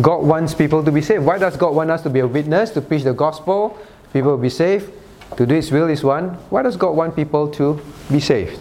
[0.00, 1.24] God wants people to be saved.
[1.24, 3.78] Why does God want us to be a witness, to preach the gospel?
[4.12, 4.92] People will be saved.
[5.36, 6.30] To do His will is one.
[6.50, 8.60] Why does God want people to be saved?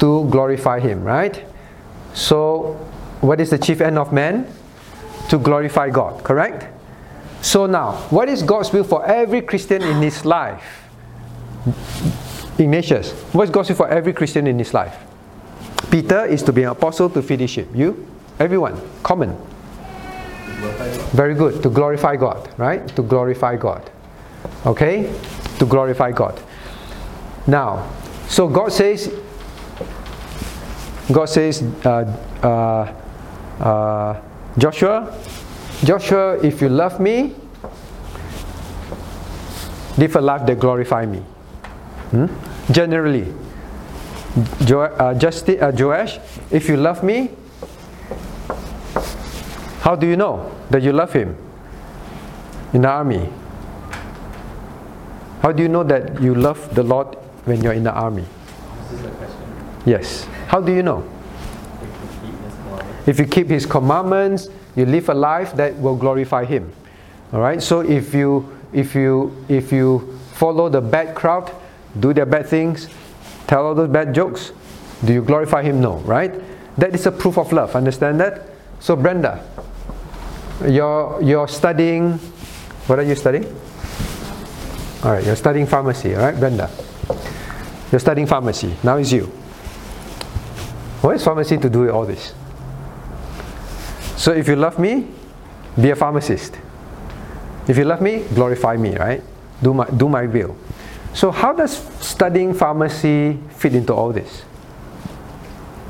[0.00, 1.44] To glorify Him, right?
[2.14, 2.74] So,
[3.20, 4.46] what is the chief end of man?
[5.28, 6.73] To glorify God, correct?
[7.44, 10.64] So now, what is God's will for every Christian in his life?
[12.58, 14.96] Ignatius, what is God's will for every Christian in his life?
[15.90, 17.68] Peter is to be an apostle to sheep.
[17.74, 18.08] You?
[18.40, 18.80] Everyone.
[19.02, 19.36] Common.
[21.12, 21.62] Very good.
[21.62, 22.88] To glorify God, right?
[22.96, 23.90] To glorify God.
[24.64, 25.12] Okay?
[25.58, 26.40] To glorify God.
[27.46, 27.92] Now,
[28.26, 29.12] so God says,
[31.12, 32.10] God says, uh,
[32.42, 34.22] uh, uh,
[34.56, 35.14] Joshua,
[35.84, 37.34] Joshua, if you love me,
[39.98, 41.18] live a life that glorify me.
[42.10, 42.26] Hmm?
[42.72, 43.32] Generally,
[44.64, 46.18] jo- uh, Justi- uh, Joash,
[46.50, 47.30] if you love me,
[49.80, 51.36] how do you know that you love him?
[52.72, 53.28] In the army.
[55.42, 57.14] How do you know that you love the Lord
[57.44, 58.24] when you're in the army?
[58.90, 59.82] This a question.
[59.84, 60.24] Yes.
[60.48, 61.04] How do you know?
[61.82, 65.78] If you keep this commandment, If you keep His commandments, you live a life that
[65.78, 66.72] will glorify Him.
[67.32, 67.62] All right.
[67.62, 71.50] So if you if you if you follow the bad crowd,
[72.00, 72.88] do their bad things,
[73.46, 74.52] tell all those bad jokes,
[75.04, 75.80] do you glorify Him?
[75.80, 75.98] No.
[75.98, 76.32] Right.
[76.78, 77.76] That is a proof of love.
[77.76, 78.48] Understand that?
[78.80, 79.44] So Brenda,
[80.66, 82.18] you're you're studying.
[82.86, 83.46] What are you studying?
[85.04, 85.24] All right.
[85.24, 86.14] You're studying pharmacy.
[86.14, 86.70] All right, Brenda.
[87.92, 88.74] You're studying pharmacy.
[88.82, 89.26] Now it's you.
[91.00, 92.34] What is pharmacy to do with all this?
[94.16, 95.08] So if you love me,
[95.80, 96.56] be a pharmacist.
[97.66, 99.22] If you love me, glorify me, right?
[99.62, 100.56] Do my do my will.
[101.14, 104.42] So, how does studying pharmacy fit into all this?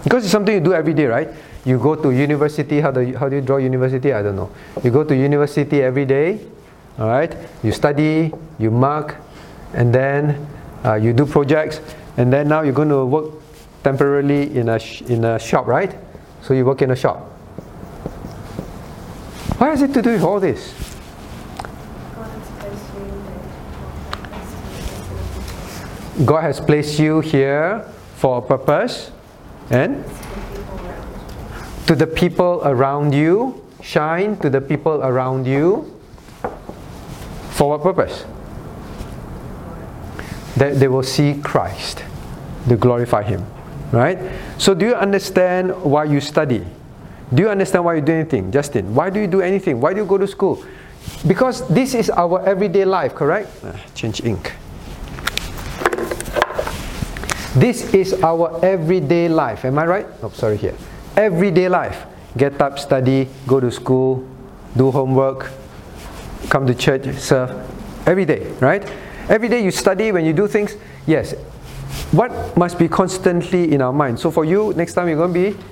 [0.05, 1.29] Because it's something you do every day, right?
[1.65, 4.13] You go to university, how do you, how do you draw university?
[4.13, 4.51] I don't know.
[4.83, 6.41] You go to university every day,
[6.99, 7.35] all right?
[7.63, 9.17] You study, you mark,
[9.73, 10.47] and then
[10.85, 11.81] uh, you do projects,
[12.19, 13.33] and then now you're going to work
[13.83, 15.97] temporarily in a, sh- in a shop, right?
[16.43, 17.34] So you work in a shop.
[19.59, 20.75] What has it to do with all this?
[26.25, 27.81] God has placed you here
[28.17, 29.11] for a purpose
[29.71, 31.85] and to the people around you.
[31.87, 35.91] to the people around you, shine to the people around you.
[37.51, 38.25] For what purpose?
[40.57, 42.03] That they will see Christ,
[42.69, 43.45] to glorify Him.
[43.93, 44.19] Right?
[44.59, 46.65] So, do you understand why you study?
[47.33, 48.53] Do you understand why you do anything?
[48.53, 49.81] Justin, why do you do anything?
[49.81, 50.65] Why do you go to school?
[51.27, 53.49] Because this is our everyday life, correct?
[53.65, 54.53] Ah, change ink.
[57.55, 59.65] This is our everyday life.
[59.65, 60.07] Am I right?
[60.23, 60.75] Oh, sorry, here.
[61.17, 62.05] Everyday life.
[62.37, 64.27] Get up, study, go to school,
[64.77, 65.51] do homework,
[66.51, 67.51] come to church, serve.
[68.07, 68.83] Every day, right?
[69.29, 71.33] Every day you study, when you do things, yes.
[72.11, 74.19] What must be constantly in our mind?
[74.19, 75.65] So for you, next time you're going to be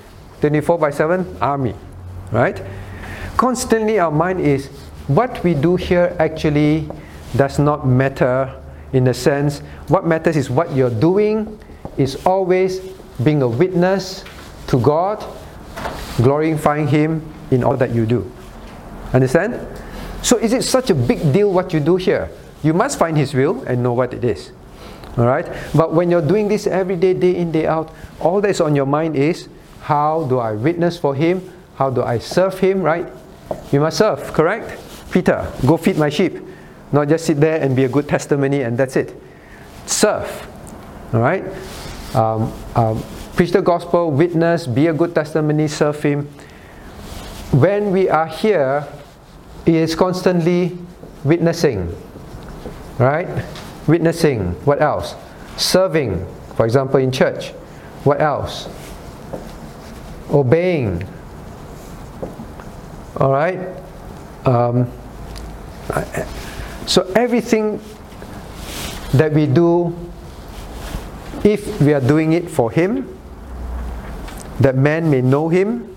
[0.43, 1.73] 24 by 7 army,
[2.33, 2.61] right?
[3.37, 4.67] Constantly our mind is
[5.07, 6.89] what we do here actually
[7.37, 8.51] does not matter
[8.91, 11.57] in the sense what matters is what you're doing
[11.95, 12.81] is always
[13.23, 14.25] being a witness
[14.67, 15.23] to God,
[16.17, 18.29] glorifying Him in all that you do.
[19.13, 19.55] Understand?
[20.21, 22.29] So is it such a big deal what you do here?
[22.63, 24.51] You must find His will and know what it is.
[25.17, 25.47] Alright?
[25.73, 28.85] But when you're doing this every day, day in, day out, all that's on your
[28.85, 29.47] mind is
[29.83, 31.43] how do I witness for Him?
[31.75, 32.81] How do I serve Him?
[32.81, 33.05] Right?
[33.71, 34.79] You must serve, correct?
[35.11, 36.39] Peter, go feed my sheep.
[36.93, 39.13] Not just sit there and be a good testimony and that's it.
[39.85, 40.47] Serve.
[41.13, 41.43] Alright?
[42.15, 43.03] Um, um,
[43.35, 46.27] preach the gospel, witness, be a good testimony, serve Him.
[47.51, 48.87] When we are here,
[49.65, 50.77] it is constantly
[51.25, 51.93] witnessing.
[52.97, 53.27] Right?
[53.85, 54.53] Witnessing.
[54.63, 55.15] What else?
[55.57, 56.25] Serving.
[56.55, 57.49] For example, in church.
[58.05, 58.69] What else?
[60.33, 61.07] Obeying.
[63.17, 63.59] All right?
[64.45, 64.91] Um,
[66.85, 67.79] so everything
[69.13, 69.95] that we do,
[71.43, 73.07] if we are doing it for Him,
[74.59, 75.95] that man may know Him,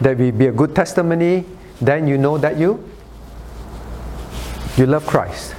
[0.00, 1.44] that we be a good testimony,
[1.80, 2.82] then you know that you
[4.76, 5.54] you love Christ.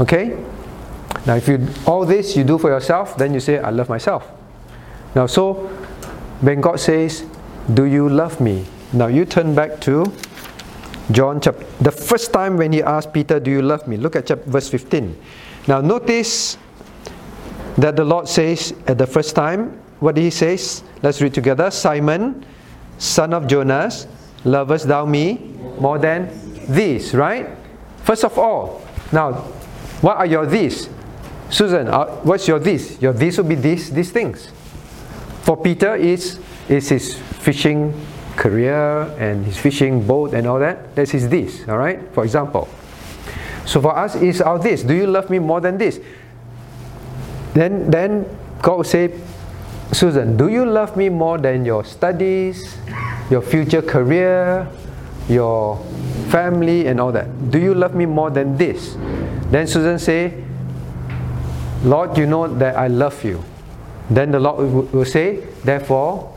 [0.00, 0.42] Okay?
[1.26, 4.26] Now if you all this you do for yourself, then you say, I love myself.
[5.14, 5.70] Now so
[6.44, 7.24] when God says,
[7.72, 8.66] Do you love me?
[8.92, 10.12] Now you turn back to
[11.10, 13.96] John chapter the first time when he asked Peter, Do you love me?
[13.96, 15.16] Look at chapter, verse 15.
[15.68, 16.58] Now notice
[17.78, 20.58] that the Lord says at the first time, what did he say?
[21.02, 21.70] Let's read together.
[21.70, 22.44] Simon,
[22.98, 24.06] son of Jonas,
[24.44, 25.38] lovest thou me
[25.80, 26.28] more than
[26.68, 27.48] these, right?
[28.02, 28.82] First of all,
[29.12, 29.32] now,
[30.02, 30.90] what are your these?
[31.48, 33.00] Susan, uh, what's your these?
[33.00, 34.50] Your these will be these, these things.
[35.44, 37.92] For Peter, is is his fishing
[38.36, 40.94] career and his fishing boat and all that.
[40.96, 42.00] That's his this, all right?
[42.12, 42.68] For example.
[43.66, 44.82] So for us, is our this.
[44.82, 46.00] Do you love me more than this?
[47.54, 48.26] Then, then
[48.60, 49.12] God will say,
[49.92, 52.76] Susan, do you love me more than your studies,
[53.30, 54.68] your future career,
[55.28, 55.78] your
[56.28, 57.50] family, and all that?
[57.50, 58.96] Do you love me more than this?
[59.50, 60.42] Then Susan say,
[61.84, 63.44] Lord, you know that I love you.
[64.10, 66.34] Then the Lord will say, therefore,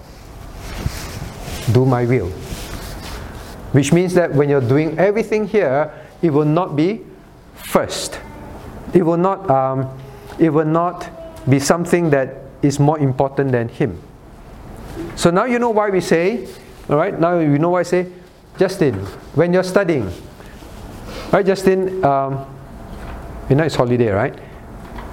[1.72, 2.30] do my will.
[3.72, 5.92] Which means that when you're doing everything here,
[6.22, 7.02] it will not be
[7.56, 8.20] first.
[8.94, 9.50] It will not.
[9.50, 9.90] Um,
[10.40, 11.10] it will not
[11.50, 14.02] be something that is more important than Him.
[15.16, 16.48] So now you know why we say,
[16.90, 17.20] all right.
[17.20, 18.08] Now you know why I say,
[18.58, 18.96] Justin,
[19.36, 20.10] when you're studying,
[21.32, 22.04] right, Justin.
[22.04, 22.46] Um,
[23.50, 24.38] you know it's holiday, right?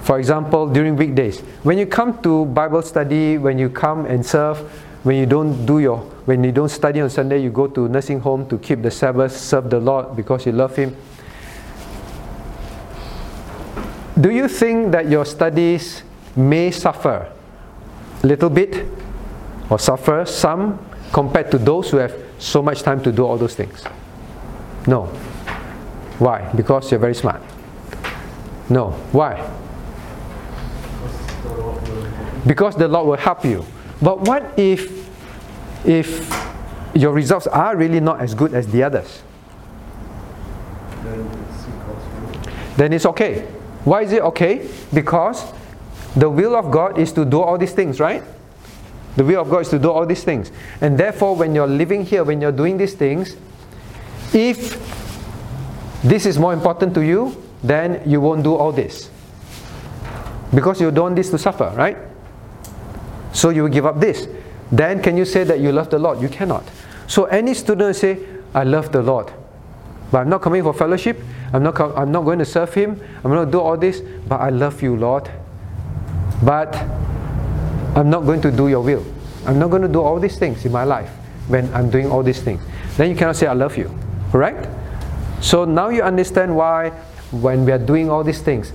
[0.05, 4.59] For example, during weekdays, when you come to Bible study, when you come and serve,
[5.01, 8.19] when you don't do your, when you don't study on Sunday, you go to nursing
[8.19, 10.95] home to keep the Sabbath, serve the Lord because you love Him.
[14.21, 16.03] Do you think that your studies
[16.35, 17.31] may suffer
[18.21, 18.85] a little bit
[19.71, 23.55] or suffer some compared to those who have so much time to do all those
[23.55, 23.83] things?
[24.85, 25.05] No.
[26.19, 26.47] Why?
[26.55, 27.41] Because you're very smart.
[28.69, 28.91] No.
[29.11, 29.64] Why?
[32.45, 33.65] Because the Lord will help you.
[34.01, 35.05] But what if
[35.85, 36.29] if
[36.93, 39.21] your results are really not as good as the others?
[41.03, 42.77] Then it's God's will.
[42.77, 43.41] Then it's okay.
[43.83, 44.67] Why is it okay?
[44.93, 45.53] Because
[46.15, 48.23] the will of God is to do all these things, right?
[49.15, 50.51] The will of God is to do all these things.
[50.81, 53.37] And therefore, when you're living here, when you're doing these things,
[54.33, 54.75] if
[56.03, 59.09] this is more important to you, then you won't do all this.
[60.53, 61.97] Because you don't want this to suffer, right?
[63.35, 64.27] So you will give up this.
[64.71, 66.21] Then can you say that you love the Lord?
[66.21, 66.63] You cannot.
[67.07, 68.17] So any student say,
[68.53, 69.31] I love the Lord.
[70.09, 71.21] But I'm not coming for fellowship.
[71.51, 72.99] I'm not, com- I'm not going to serve Him.
[73.23, 73.99] I'm going to do all this.
[73.99, 75.29] But I love you, Lord.
[76.43, 76.75] But
[77.95, 79.05] I'm not going to do your will.
[79.45, 81.09] I'm not going to do all these things in my life
[81.47, 82.61] when I'm doing all these things.
[82.95, 83.93] Then you cannot say, I love you.
[84.31, 84.67] Correct?
[85.41, 86.91] So now you understand why
[87.31, 88.71] when we are doing all these things,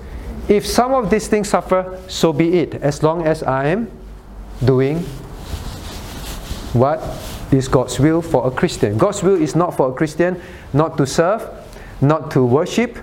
[0.49, 3.91] if some of these things suffer, so be it, as long as I am
[4.65, 4.99] doing
[6.73, 7.03] what
[7.53, 8.97] is God's will for a Christian.
[8.97, 10.41] God's will is not for a Christian
[10.73, 11.49] not to serve,
[12.01, 12.99] not to worship,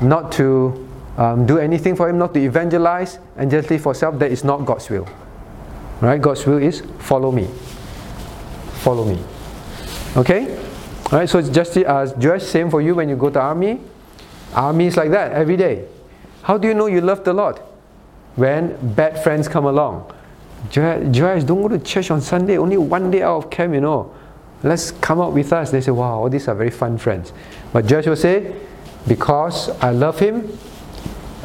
[0.00, 4.18] not to um, do anything for Him, not to evangelize, and just live for self.
[4.18, 5.06] That is not God's will.
[6.00, 6.20] Right?
[6.20, 7.46] God's will is follow me.
[8.80, 9.22] Follow me.
[10.16, 10.58] Okay?
[11.12, 13.80] Alright, so it's just as Josh, same for you when you go to army.
[14.54, 15.86] Army is like that every day.
[16.42, 17.58] How do you know you love the Lord?
[18.36, 20.10] When bad friends come along.
[20.68, 24.14] Josh, don't go to church on Sunday, only one day out of camp, you know.
[24.62, 25.70] Let's come out with us.
[25.70, 27.32] They say, wow, all these are very fun friends.
[27.72, 28.54] But Josh will say,
[29.08, 30.58] because I love him,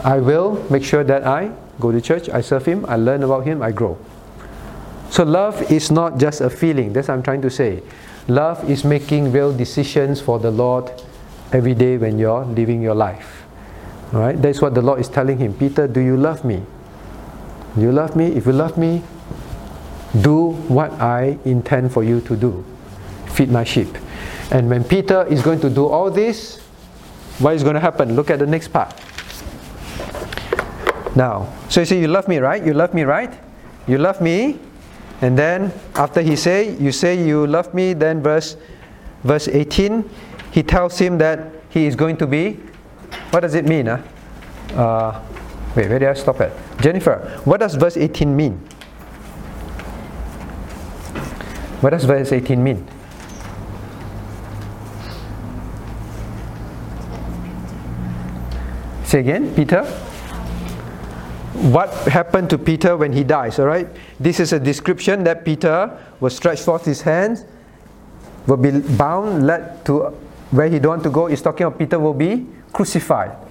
[0.03, 3.45] I will make sure that I go to church, I serve him, I learn about
[3.45, 3.97] him, I grow.
[5.09, 7.81] So love is not just a feeling, that's what I'm trying to say.
[8.27, 10.91] Love is making real decisions for the Lord
[11.53, 13.45] every day when you're living your life.
[14.13, 14.41] Alright?
[14.41, 15.53] That's what the Lord is telling him.
[15.53, 16.63] Peter, do you love me?
[17.77, 18.27] You love me?
[18.27, 19.03] If you love me,
[20.21, 22.63] do what I intend for you to do.
[23.27, 23.89] Feed my sheep.
[24.51, 26.59] And when Peter is going to do all this,
[27.39, 28.15] what is going to happen?
[28.15, 28.93] Look at the next part.
[31.15, 32.63] Now, so you say, You love me, right?
[32.65, 33.33] You love me, right?
[33.87, 34.59] You love me.
[35.21, 38.57] And then after he say, you say you love me, then verse
[39.23, 40.07] verse 18,
[40.51, 42.59] he tells him that he is going to be
[43.31, 43.87] what does it mean?
[43.87, 44.01] Huh?
[44.73, 45.21] Uh,
[45.75, 46.51] wait, where did I stop at?
[46.81, 48.53] Jennifer, what does verse 18 mean?
[51.81, 52.87] What does verse 18 mean?
[59.03, 59.83] Say again, Peter.
[61.71, 63.59] What happened to Peter when he dies?
[63.59, 63.87] All right,
[64.19, 67.45] this is a description that Peter will stretch forth his hands,
[68.47, 70.13] will be bound, led to
[70.51, 71.27] where he don't want to go.
[71.27, 73.44] Is talking of Peter will be crucified.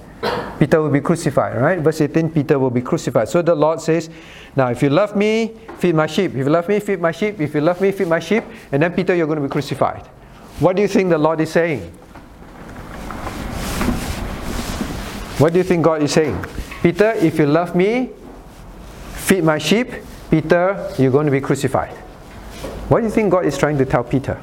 [0.58, 1.78] Peter will be crucified, right?
[1.80, 3.28] Verse 18, Peter will be crucified.
[3.28, 4.08] So the Lord says,
[4.56, 6.30] Now, if you love me, feed my sheep.
[6.30, 7.40] If you love me, feed my sheep.
[7.40, 8.44] If you love me, feed my sheep.
[8.72, 10.06] And then, Peter, you're going to be crucified.
[10.60, 11.80] What do you think the Lord is saying?
[15.38, 16.44] What do you think God is saying?
[16.82, 18.10] Peter, if you love me,
[19.14, 19.88] feed my sheep.
[20.30, 21.94] Peter, you're going to be crucified.
[22.88, 24.34] What do you think God is trying to tell Peter?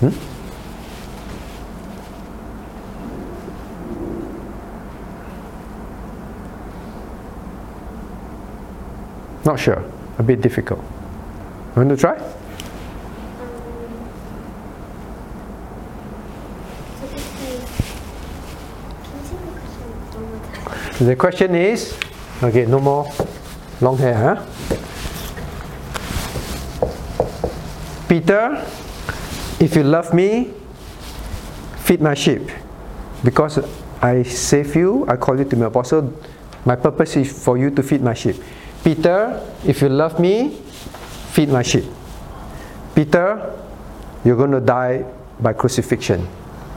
[0.00, 0.35] Hmm?
[9.46, 9.80] Not sure.
[10.18, 10.82] A bit difficult.
[11.76, 12.18] Want to try?
[20.98, 21.96] The question is,
[22.42, 23.06] okay, no more
[23.80, 24.42] long hair, huh?
[28.08, 28.66] Peter,
[29.60, 30.50] if you love me,
[31.84, 32.50] feed my sheep.
[33.22, 33.60] Because
[34.02, 36.12] I save you, I call you to my apostle.
[36.64, 38.36] My purpose is for you to feed my sheep.
[38.86, 40.54] Peter, if you love me,
[41.34, 41.82] feed my sheep.
[42.94, 43.52] Peter,
[44.24, 45.04] you're going to die
[45.40, 46.22] by crucifixion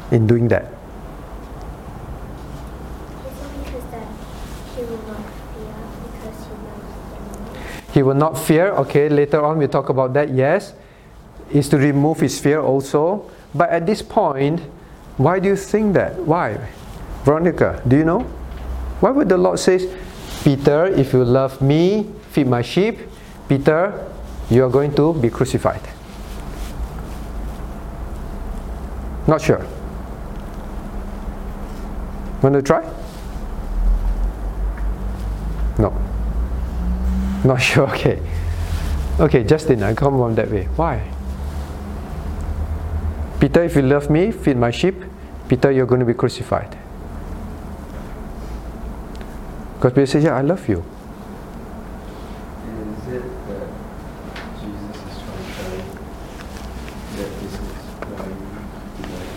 [0.10, 0.66] in doing that.
[7.94, 8.72] He will not fear.
[8.90, 10.34] Okay, later on we talk about that.
[10.34, 10.74] Yes,
[11.52, 13.30] is to remove his fear also.
[13.54, 14.62] But at this point,
[15.18, 16.18] why do you think that?
[16.18, 16.58] Why,
[17.24, 17.84] Veronica?
[17.88, 18.22] Do you know?
[19.00, 19.78] Why would the Lord say,
[20.44, 23.00] Peter, if you love me, feed my sheep.
[23.48, 24.08] Peter,
[24.50, 25.82] you are going to be crucified.
[29.28, 29.66] Not sure.
[32.42, 32.82] Want to try?
[35.78, 35.92] No.
[37.44, 38.20] Not sure, okay.
[39.20, 40.64] Okay, Justin, I come on that way.
[40.78, 41.04] Why?
[43.40, 44.96] Peter, if you love me, feed my sheep.
[45.50, 46.79] Peter, you're going to be crucified.
[49.80, 50.84] Because Peter says, Yeah, I love you.
[53.00, 53.68] Is it that
[54.60, 55.72] Jesus is trying to tell
[57.16, 57.60] that this is
[58.04, 59.32] why you like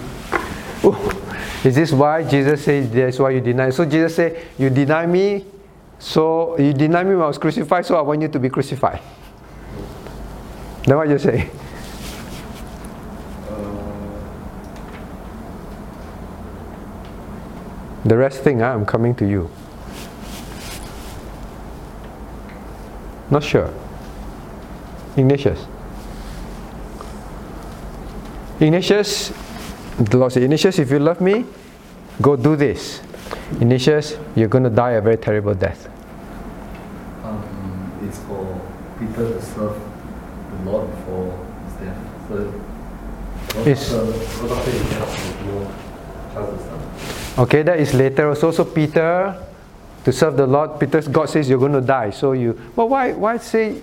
[0.82, 0.90] him?
[0.90, 3.70] Oh, Is this why Jesus says that's why you deny?
[3.70, 5.47] So Jesus said, You deny me,
[6.01, 9.01] so you deny me when I was crucified, so I want you to be crucified.
[10.78, 11.49] That's what you say.
[13.49, 13.88] Uh,
[18.05, 18.74] the rest thing, huh?
[18.74, 19.49] I'm coming to you.
[23.33, 23.72] Not sure.
[25.16, 25.64] Ignatius.
[28.61, 29.33] Ignatius,
[29.99, 31.47] the Lord said, Ignatius, if you love me,
[32.20, 33.01] go do this.
[33.53, 35.89] Ignatius, you're going to die a very terrible death.
[37.24, 37.41] Um,
[38.07, 38.61] it's for
[38.99, 41.33] Peter to serve the Lord before
[41.64, 41.99] his death.
[42.28, 42.37] So,
[43.57, 45.72] not It's- after, after he died, no
[46.35, 47.49] chance to start.
[47.49, 48.51] Okay, that is later also.
[48.51, 49.35] So Peter,
[50.05, 52.11] to serve the Lord, Peter, God says you're going to die.
[52.11, 53.80] So you, well, why, why say,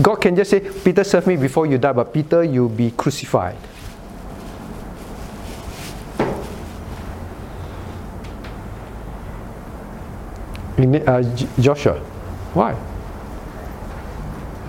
[0.00, 3.58] God can just say, Peter, serve me before you die, but Peter, you'll be crucified.
[10.78, 11.22] In, uh,
[11.58, 11.98] Joshua,
[12.54, 12.74] why?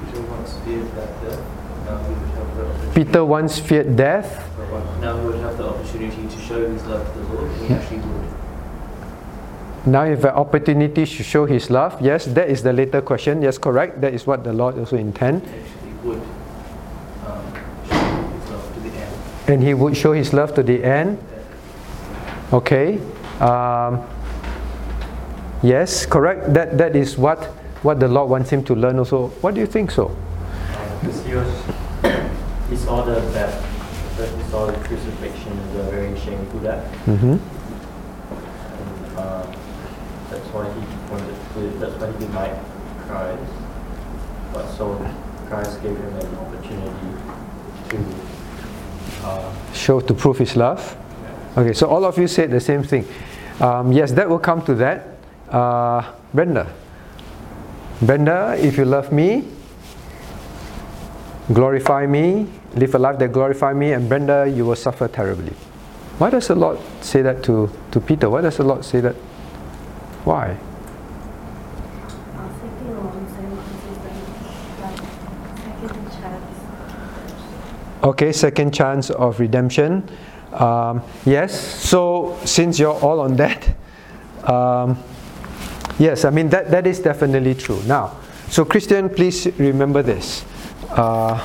[0.05, 1.45] Peter once feared death.
[1.86, 3.05] Now he would have the opportunity.
[3.05, 4.60] Peter once feared death.
[5.01, 7.74] Now he would have the opportunity to show his love to the Lord, and he
[7.74, 8.19] actually would.
[9.86, 12.02] Now you have an opportunity to show his love.
[12.02, 13.42] Yes, that is the later question.
[13.42, 14.02] Yes, correct.
[14.02, 15.42] That is what the Lord also intend.
[16.04, 16.22] Would
[17.26, 17.54] um,
[17.88, 19.14] show his love to the end.
[19.48, 21.18] And he would show his love to the end.
[22.52, 23.00] Okay.
[23.40, 24.04] Um,
[25.64, 26.54] yes, correct.
[26.54, 27.46] That that is what
[27.84, 29.00] what the Lord wants him to learn.
[29.00, 30.12] Also, what do you think so?
[31.00, 31.48] Because he was,
[32.70, 33.56] he saw the death,
[34.18, 36.84] that he saw the crucifixion a very shameful death.
[37.06, 37.59] hmm uh, that's
[40.54, 40.82] why he
[41.12, 42.60] wanted to, that's why he denied
[43.08, 43.52] Christ.
[44.54, 44.97] But so
[45.47, 47.10] Christ gave him an opportunity
[47.89, 47.97] to,
[49.26, 50.95] uh, Show to prove his love.
[51.58, 53.06] Okay, so all of you said the same thing.
[53.60, 55.08] Um, yes, that will come to that.
[55.50, 56.72] Uh, Brenda.
[58.02, 59.43] Brenda, if you love me,
[61.52, 65.54] glorify me, live a life that glorify me, and Brenda, you will suffer terribly.
[66.18, 68.30] Why does the Lord say that to, to Peter?
[68.30, 69.16] Why does the Lord say that?
[70.30, 70.56] Why?
[78.04, 80.08] Okay, second chance of redemption.
[80.54, 83.76] Um, yes, so since you're all on that,
[84.44, 85.04] um,
[85.98, 87.82] yes, I mean that, that is definitely true.
[87.88, 88.16] Now,
[88.50, 90.46] so Christian, please remember this.
[90.92, 91.42] Uh,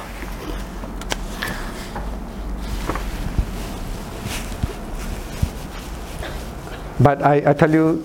[7.01, 8.05] but I, I tell you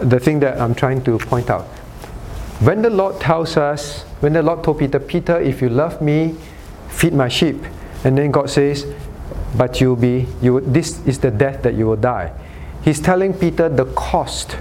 [0.00, 1.64] the thing that I'm trying to point out.
[2.60, 6.36] When the Lord tells us, when the Lord told Peter, Peter, if you love me,
[6.88, 7.56] feed my sheep.
[8.04, 8.86] And then God says,
[9.56, 12.32] but you'll be, you, this is the death that you will die.
[12.84, 14.56] He's telling Peter the cost.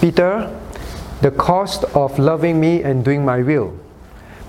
[0.00, 0.50] Peter,
[1.20, 3.78] the cost of loving me and doing my will.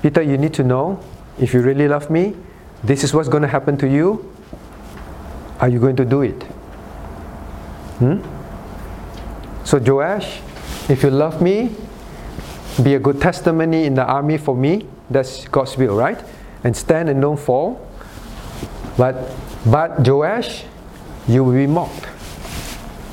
[0.02, 1.00] Peter, you need to know,
[1.40, 2.36] if you really love me,
[2.84, 4.32] this is what's going to happen to you.
[5.60, 6.44] Are you going to do it?
[8.00, 8.35] Hmm?
[9.66, 10.42] So, Joash,
[10.88, 11.76] if you love me,
[12.84, 14.86] be a good testimony in the army for me.
[15.10, 16.24] That's God's will, right?
[16.64, 17.82] And stand and don't fall.
[18.96, 19.32] But,
[19.66, 20.66] but Joash,
[21.28, 22.08] you will be mocked.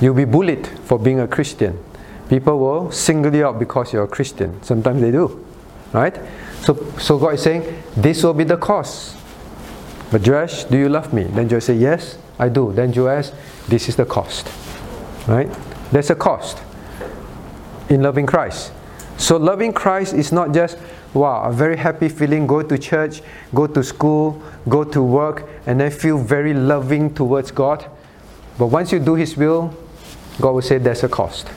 [0.00, 1.82] You'll be bullied for being a Christian.
[2.28, 4.62] People will single you out because you're a Christian.
[4.62, 5.44] Sometimes they do,
[5.92, 6.18] right?
[6.60, 9.16] So, so God is saying, this will be the cost.
[10.10, 11.24] But Joash, do you love me?
[11.24, 12.72] Then Joash say, yes, I do.
[12.72, 13.30] Then Joash,
[13.68, 14.48] this is the cost,
[15.26, 15.50] right?
[15.92, 16.58] There's a cost
[17.88, 18.72] in loving Christ.
[19.18, 20.76] So loving Christ is not just
[21.14, 23.22] wow, a very happy feeling, go to church,
[23.54, 27.84] go to school, go to work, and then feel very loving towards God.
[28.58, 29.74] But once you do His will,
[30.40, 31.48] God will say there's a cost.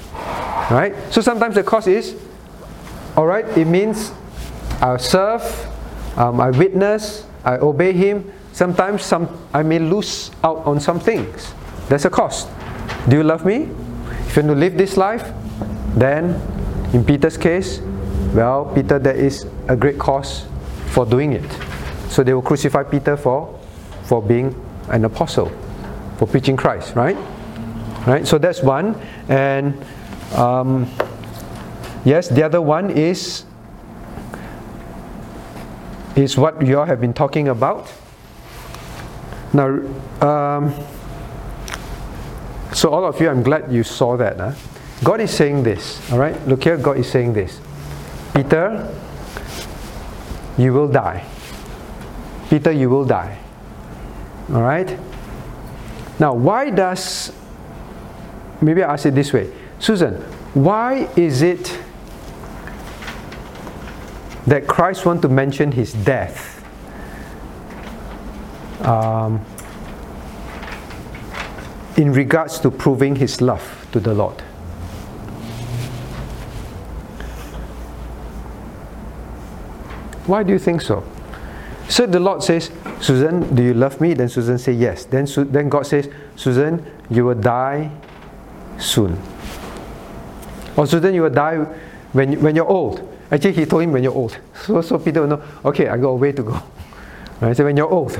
[0.69, 0.93] Right?
[1.11, 2.15] So sometimes the cost is,
[3.15, 4.11] all right, it means
[4.81, 5.43] I serve,
[6.17, 8.31] um, I witness, I obey Him.
[8.51, 11.53] Sometimes some, I may lose out on some things.
[11.87, 12.49] There's a cost.
[13.07, 13.69] Do you love me?
[14.35, 15.31] If you want to live this life,
[15.95, 16.35] then
[16.91, 17.79] in Peter's case,
[18.33, 20.45] well, Peter, there is a great cause
[20.87, 21.49] for doing it.
[22.09, 23.57] So they will crucify Peter for,
[24.03, 24.53] for being
[24.89, 25.49] an apostle,
[26.17, 27.15] for preaching Christ, right?
[28.05, 28.27] Right.
[28.27, 29.81] So that's one, and
[30.33, 30.91] um,
[32.03, 33.45] yes, the other one is
[36.17, 37.89] is what you all have been talking about.
[39.53, 39.79] Now,
[40.19, 40.73] um,
[42.75, 44.37] so all of you, I'm glad you saw that.
[44.37, 44.51] Huh?
[45.01, 46.35] God is saying this, all right?
[46.45, 47.61] Look here, God is saying this.
[48.33, 48.93] Peter,
[50.57, 51.25] you will die.
[52.49, 53.39] Peter, you will die.
[54.51, 54.99] All right?
[56.19, 57.31] Now, why does,
[58.59, 60.15] maybe I ask it this way Susan,
[60.53, 61.79] why is it
[64.47, 66.51] that Christ want to mention his death?
[68.81, 69.45] Um,
[71.97, 74.41] in regards to proving his love to the Lord.
[80.27, 81.03] Why do you think so?
[81.87, 84.13] So the Lord says, Susan, do you love me?
[84.13, 85.05] Then Susan say yes.
[85.05, 87.91] Then, then God says, Susan, you will die
[88.79, 89.19] soon.
[90.75, 91.57] Or Susan, you will die
[92.13, 93.07] when, when you're old.
[93.31, 94.37] Actually, he told him when you're old.
[94.65, 96.59] So, so Peter will know, okay, I got a way to go.
[97.41, 97.55] Right?
[97.55, 98.17] So when you're old.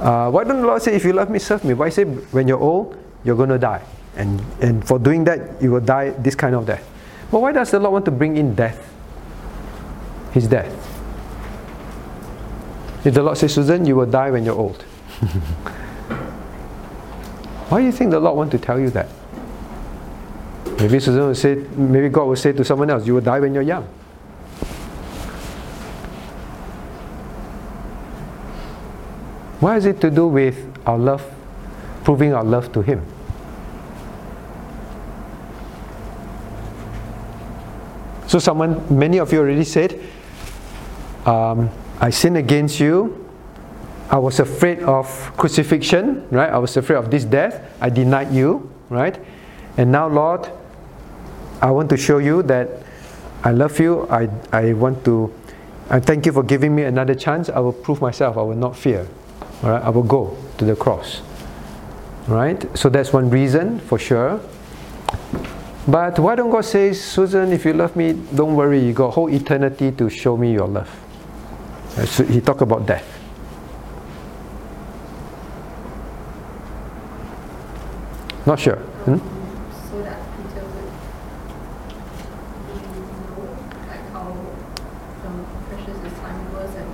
[0.00, 1.74] Uh, why don't the Lord say, if you love me, serve me?
[1.74, 3.82] Why say, when you're old, you're going to die?
[4.16, 6.88] And, and for doing that, you will die this kind of death.
[7.30, 8.90] But why does the Lord want to bring in death?
[10.32, 10.72] His death.
[13.04, 14.82] If the Lord says, Susan, you will die when you're old.
[17.68, 19.08] Why do you think the Lord want to tell you that?
[20.78, 23.54] Maybe Susan will say, maybe God will say to someone else, you will die when
[23.54, 23.88] you're young.
[29.60, 30.56] Why is it to do with
[30.86, 31.22] our love,
[32.02, 33.04] proving our love to Him?
[38.26, 40.00] So, someone, many of you already said,
[41.26, 41.68] um,
[42.00, 43.28] I sinned against you.
[44.08, 45.06] I was afraid of
[45.36, 46.50] crucifixion, right?
[46.50, 47.62] I was afraid of this death.
[47.80, 49.18] I denied you, right?
[49.76, 50.48] And now, Lord,
[51.60, 52.68] I want to show you that
[53.44, 54.08] I love you.
[54.08, 55.32] I, I want to,
[55.90, 57.50] I thank you for giving me another chance.
[57.50, 58.38] I will prove myself.
[58.38, 59.06] I will not fear.
[59.62, 59.82] Right?
[59.82, 61.22] I will go to the cross.
[62.26, 62.64] Right?
[62.76, 64.40] So that's one reason for sure.
[65.88, 69.28] But why don't God say, Susan, if you love me, don't worry, you got whole
[69.28, 70.88] eternity to show me your love.
[72.06, 73.20] So he talked about death.
[78.46, 78.76] Not sure.
[78.76, 79.18] Hmm?
[79.90, 80.90] So that Peter would
[82.68, 82.88] really
[83.26, 83.58] know
[83.88, 84.32] like how
[85.26, 86.88] um, precious his time was and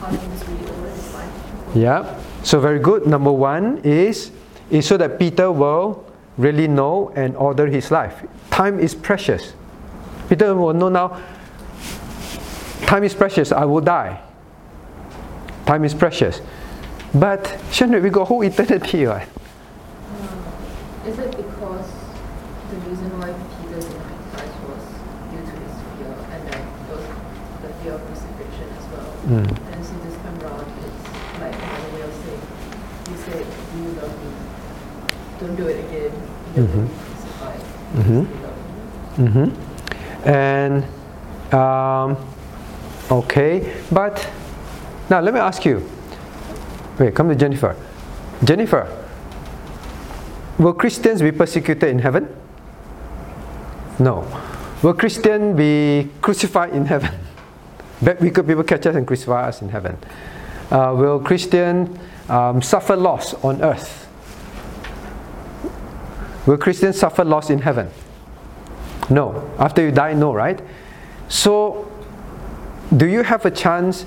[0.00, 1.67] how he was really over his life.
[1.78, 2.18] Yeah.
[2.42, 3.06] So very good.
[3.06, 4.30] Number one is
[4.70, 6.04] is so that Peter will
[6.36, 8.26] really know and order his life.
[8.50, 9.52] Time is precious.
[10.28, 11.20] Peter will know now.
[12.82, 13.52] Time is precious.
[13.52, 14.20] I will die.
[15.66, 16.40] Time is precious.
[17.14, 19.28] But Shenry, we got whole eternity, right?
[21.06, 21.88] Is it because
[22.68, 24.84] the reason why Peter denied Christ was
[25.32, 26.60] due to his fear and then
[26.92, 27.04] was
[27.64, 29.08] the fear of crucifixion as well?
[29.24, 29.48] Mm.
[29.72, 31.00] And so this time around, it's
[31.40, 32.44] like another way of saying,
[33.08, 34.30] you said, do you love me?
[35.40, 36.12] Don't do it again.
[36.54, 36.88] Mhm.
[37.94, 38.26] Mhm.
[38.26, 38.56] Love
[39.26, 39.26] me.
[39.26, 40.28] Mm-hmm.
[40.28, 40.84] And
[41.52, 42.16] um,
[43.10, 44.28] okay, but
[45.10, 45.82] now let me ask you.
[46.98, 47.74] Wait, come to Jennifer.
[48.44, 48.86] Jennifer,
[50.58, 52.28] will Christians be persecuted in heaven?
[53.98, 54.24] No.
[54.82, 57.10] Will Christian be crucified in heaven?
[58.02, 59.96] Bad wicked people catch us and crucify us in heaven.
[60.70, 61.98] Uh, will Christian
[62.28, 64.07] um, suffer loss on earth?
[66.48, 67.90] Will Christians suffer loss in heaven?
[69.10, 69.54] No.
[69.58, 70.58] After you die, no, right?
[71.28, 71.92] So,
[72.96, 74.06] do you have a chance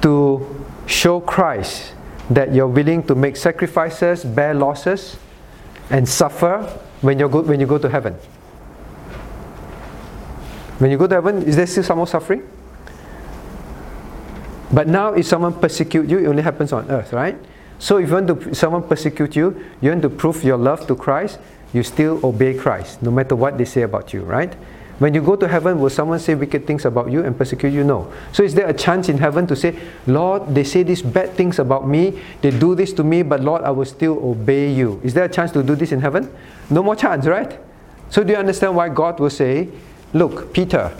[0.00, 1.92] to show Christ
[2.30, 5.18] that you're willing to make sacrifices, bear losses,
[5.90, 6.62] and suffer
[7.02, 8.14] when you go when you go to heaven?
[10.78, 12.48] When you go to heaven, is there still some more suffering?
[14.72, 17.36] But now, if someone persecute you, it only happens on earth, right?
[17.82, 20.94] So, if you want to someone persecute you, you want to prove your love to
[20.94, 21.40] Christ,
[21.72, 24.54] you still obey Christ, no matter what they say about you, right?
[25.00, 27.82] When you go to heaven, will someone say wicked things about you and persecute you?
[27.82, 28.12] No.
[28.30, 29.76] So, is there a chance in heaven to say,
[30.06, 33.62] Lord, they say these bad things about me, they do this to me, but Lord,
[33.62, 35.00] I will still obey you?
[35.02, 36.32] Is there a chance to do this in heaven?
[36.70, 37.58] No more chance, right?
[38.10, 39.68] So, do you understand why God will say,
[40.12, 40.96] Look, Peter,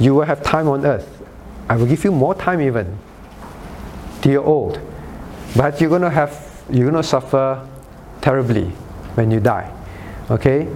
[0.00, 1.22] you will have time on earth.
[1.68, 2.98] I will give you more time even
[4.20, 4.80] till you're old.
[5.56, 6.32] But you're gonna have
[6.70, 7.66] you're gonna suffer
[8.20, 8.66] terribly
[9.14, 9.70] when you die.
[10.30, 10.66] Okay?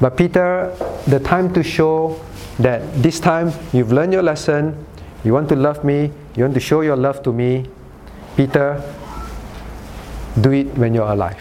[0.00, 0.74] But Peter,
[1.06, 2.20] the time to show
[2.58, 4.76] that this time you've learned your lesson,
[5.24, 7.66] you want to love me, you want to show your love to me,
[8.36, 8.82] Peter,
[10.40, 11.40] do it when you're alive.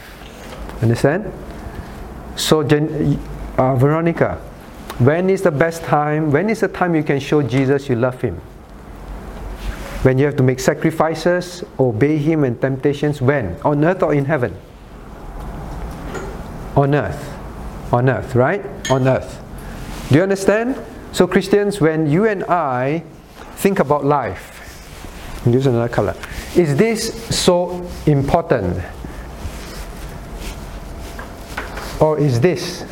[0.81, 1.31] Understand?
[2.35, 4.35] So, uh, Veronica,
[4.99, 6.31] when is the best time?
[6.31, 8.39] When is the time you can show Jesus you love him?
[10.03, 13.59] When you have to make sacrifices, obey him and temptations, when?
[13.63, 14.55] On earth or in heaven?
[16.75, 17.33] On earth.
[17.91, 18.63] On earth, right?
[18.91, 19.41] On earth.
[20.09, 20.79] Do you understand?
[21.11, 23.03] So, Christians, when you and I
[23.55, 24.51] think about life,
[25.45, 26.15] use another color.
[26.55, 28.83] is this so important?
[31.99, 32.85] Or is this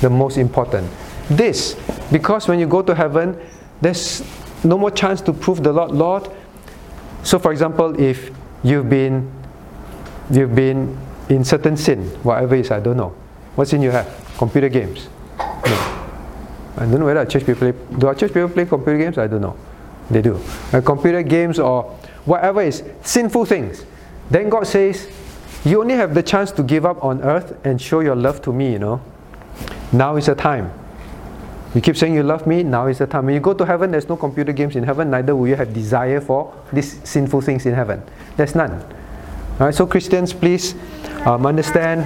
[0.00, 0.90] the most important?
[1.30, 1.76] This,
[2.10, 3.38] because when you go to heaven,
[3.80, 4.24] there's
[4.64, 5.92] no more chance to prove the Lord.
[5.92, 6.30] Lord.
[7.22, 8.30] So, for example, if
[8.62, 9.30] you've been
[10.30, 10.98] you've been
[11.28, 13.14] in certain sin, whatever it is, I don't know.
[13.54, 14.06] What sin you have?
[14.36, 15.08] Computer games.
[15.38, 15.98] No.
[16.76, 17.98] I don't know whether church people play.
[17.98, 19.18] Do our church people play computer games?
[19.18, 19.56] I don't know.
[20.10, 20.40] They do.
[20.72, 21.82] Uh, computer games or
[22.24, 23.84] whatever is sinful things.
[24.30, 25.08] Then God says,
[25.64, 28.52] you only have the chance to give up on earth and show your love to
[28.52, 29.00] me, you know.
[29.92, 30.70] Now is the time.
[31.78, 33.26] You keep saying you love me, now is the time.
[33.26, 35.72] When you go to heaven, there's no computer games in heaven, neither will you have
[35.72, 38.02] desire for these sinful things in heaven.
[38.36, 38.82] There's none.
[39.60, 40.74] Alright, so Christians, please
[41.24, 42.04] um, understand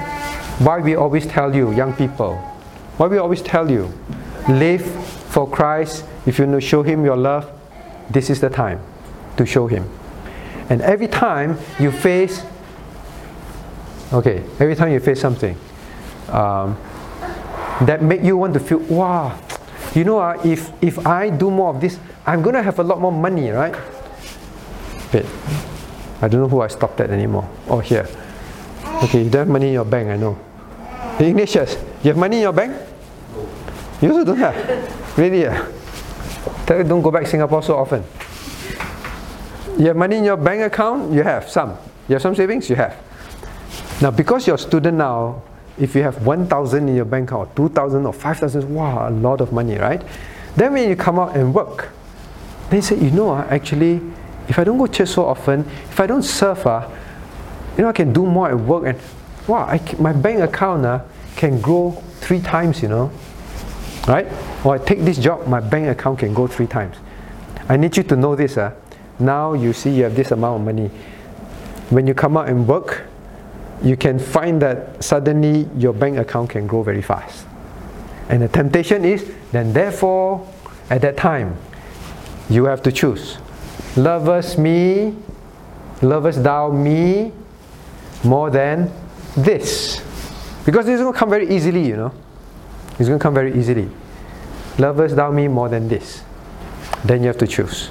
[0.62, 2.36] why we always tell you, young people,
[2.98, 3.90] why we always tell you,
[4.46, 4.84] live
[5.30, 6.04] for Christ.
[6.26, 7.50] If you want to show Him your love,
[8.10, 8.78] this is the time
[9.38, 9.88] to show Him.
[10.68, 12.44] And every time you face,
[14.12, 15.56] okay, every time you face something
[16.28, 16.76] um,
[17.80, 19.38] that make you want to feel, wow,
[19.94, 23.00] you know, uh, if if I do more of this, I'm gonna have a lot
[23.00, 23.74] more money, right?
[25.12, 25.26] Wait,
[26.22, 27.48] I don't know who I stopped at anymore.
[27.68, 28.08] Oh, here.
[29.04, 30.38] Okay, you don't have money in your bank, I know.
[31.18, 32.72] Hey, Ignatius, you have money in your bank?
[34.00, 34.56] You also don't have?
[35.18, 35.46] Really?
[35.46, 35.66] Uh?
[36.66, 38.04] Tell you don't go back Singapore so often.
[39.78, 41.12] You have money in your bank account?
[41.12, 41.76] You have some.
[42.08, 42.70] You have some savings?
[42.70, 42.96] You have.
[44.00, 45.42] Now, because you're a student now,
[45.82, 49.52] if you have 1,000 in your bank account, 2,000 or 5,000, wow, a lot of
[49.52, 50.00] money, right?
[50.54, 51.90] Then when you come out and work,
[52.70, 54.00] they say, you know, uh, actually,
[54.48, 55.60] if I don't go church so often,
[55.90, 56.88] if I don't serve, uh,
[57.76, 59.00] you know, I can do more at work and,
[59.48, 61.00] wow, I my bank account uh,
[61.34, 63.10] can grow three times, you know.
[64.06, 64.28] Right?
[64.64, 66.96] Or I take this job, my bank account can go three times.
[67.68, 68.56] I need you to know this.
[68.56, 68.72] Uh,
[69.18, 70.90] now you see you have this amount of money.
[71.90, 73.04] When you come out and work,
[73.82, 77.46] you can find that suddenly your bank account can grow very fast.
[78.28, 80.48] And the temptation is, then therefore,
[80.88, 81.56] at that time,
[82.48, 83.38] you have to choose.
[83.96, 85.16] Lovest me,
[86.00, 87.32] lovest thou me
[88.24, 88.90] more than
[89.36, 90.00] this.
[90.64, 92.12] Because this is going to come very easily, you know.
[92.98, 93.90] It's going to come very easily.
[94.78, 96.22] Lovest thou me more than this.
[97.04, 97.90] Then you have to choose.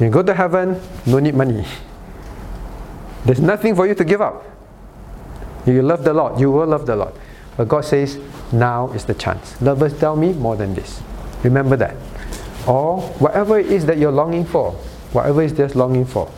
[0.00, 1.64] You go to heaven, no need money.
[3.24, 4.44] There's nothing for you to give up.
[5.66, 7.12] You love the Lord, you will love the Lord.
[7.56, 8.18] But God says,
[8.52, 9.60] now is the chance.
[9.60, 11.02] Lovers tell me more than this.
[11.42, 11.96] Remember that.
[12.66, 14.72] Or whatever it is that you're longing for,
[15.12, 16.30] whatever it is just longing for.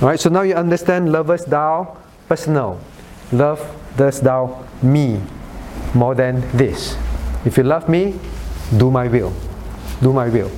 [0.00, 1.96] Alright, so now you understand lovers thou
[2.28, 2.80] personal.
[3.32, 3.60] Love
[3.96, 5.20] does thou me
[5.94, 6.96] more than this.
[7.44, 8.18] If you love me,
[8.76, 9.32] do my will.
[10.02, 10.50] Do my will.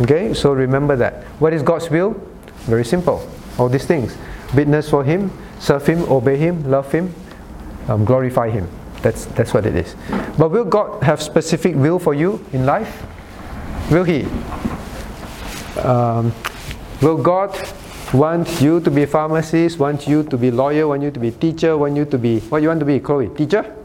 [0.00, 1.24] Okay, so remember that.
[1.40, 2.12] What is God's will?
[2.66, 3.28] Very simple.
[3.58, 4.16] All these things.
[4.54, 7.14] Witness for Him, serve Him, obey Him, love Him,
[7.88, 8.68] um, glorify Him.
[9.02, 9.94] That's, that's what it is.
[10.38, 13.04] But will God have specific will for you in life?
[13.90, 14.24] Will He?
[15.80, 16.32] Um,
[17.02, 17.56] will God
[18.12, 21.30] want you to be a pharmacist, want you to be lawyer, want you to be
[21.30, 23.28] teacher, want you to be, what you want to be, Chloe?
[23.28, 23.76] Teacher?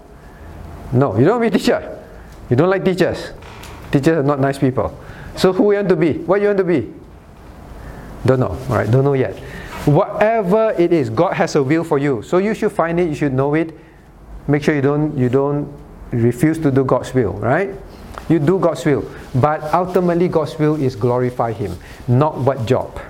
[0.93, 1.97] No, you don't want to be teacher.
[2.49, 3.31] You don't like teachers.
[3.91, 4.97] Teachers are not nice people.
[5.35, 6.13] So who you want to be?
[6.13, 6.93] What you want to be?
[8.25, 8.57] Don't know.
[8.69, 9.37] Right, don't know yet.
[9.85, 12.21] Whatever it is, God has a will for you.
[12.21, 13.09] So you should find it.
[13.09, 13.73] You should know it.
[14.47, 15.71] Make sure you don't you don't
[16.11, 17.33] refuse to do God's will.
[17.33, 17.73] Right?
[18.29, 21.77] You do God's will, but ultimately God's will is glorify Him,
[22.07, 23.01] not what job,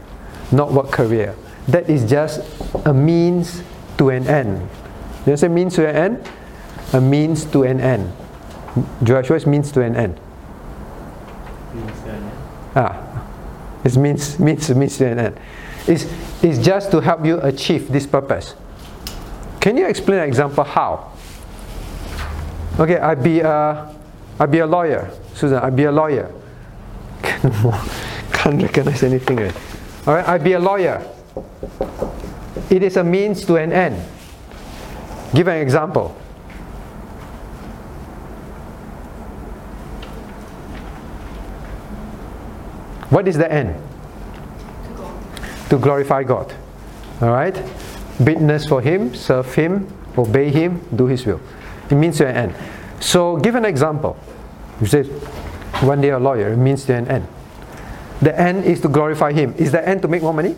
[0.51, 1.35] not what career.
[1.67, 2.41] That is just
[2.85, 3.61] a means
[3.97, 4.67] to an end.
[5.27, 6.29] You say means to an end?
[6.93, 8.11] A means to an end.
[9.03, 10.19] Joshua means to an end.
[12.75, 12.97] Ah,
[13.83, 15.39] it means means means to an end.
[15.87, 16.05] It's,
[16.43, 18.55] it's just to help you achieve this purpose.
[19.59, 21.11] Can you explain an example how?
[22.79, 23.95] Okay, I be a
[24.39, 25.59] I be a lawyer, Susan.
[25.59, 26.31] I be a lawyer.
[27.21, 29.37] Can't recognize anything.
[29.37, 29.55] Right?
[30.07, 31.05] All right, I be a lawyer.
[32.71, 34.03] It is a means to an end.
[35.35, 36.09] Give an example.
[43.11, 43.75] What is the end?
[45.71, 46.53] To glorify God.
[47.21, 47.55] Alright?
[48.19, 51.39] Witness for Him, serve Him, obey Him, do His will.
[51.89, 52.55] It means to an end.
[52.99, 54.19] So, give an example.
[54.81, 55.03] You say,
[55.79, 57.25] one day a lawyer, it means to an end.
[58.21, 59.55] The end is to glorify Him.
[59.57, 60.57] Is the end to make more money?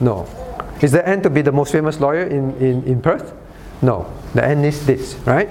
[0.00, 0.26] No.
[0.80, 3.34] Is the end to be the most famous lawyer in, in, in Perth?
[3.82, 4.10] No.
[4.32, 5.50] The end is this, right?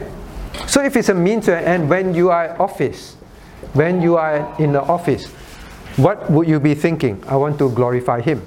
[0.65, 3.13] So if it's a means to an end, when you are office,
[3.73, 5.27] when you are in the office,
[5.95, 7.23] what would you be thinking?
[7.27, 8.41] I want to glorify Him.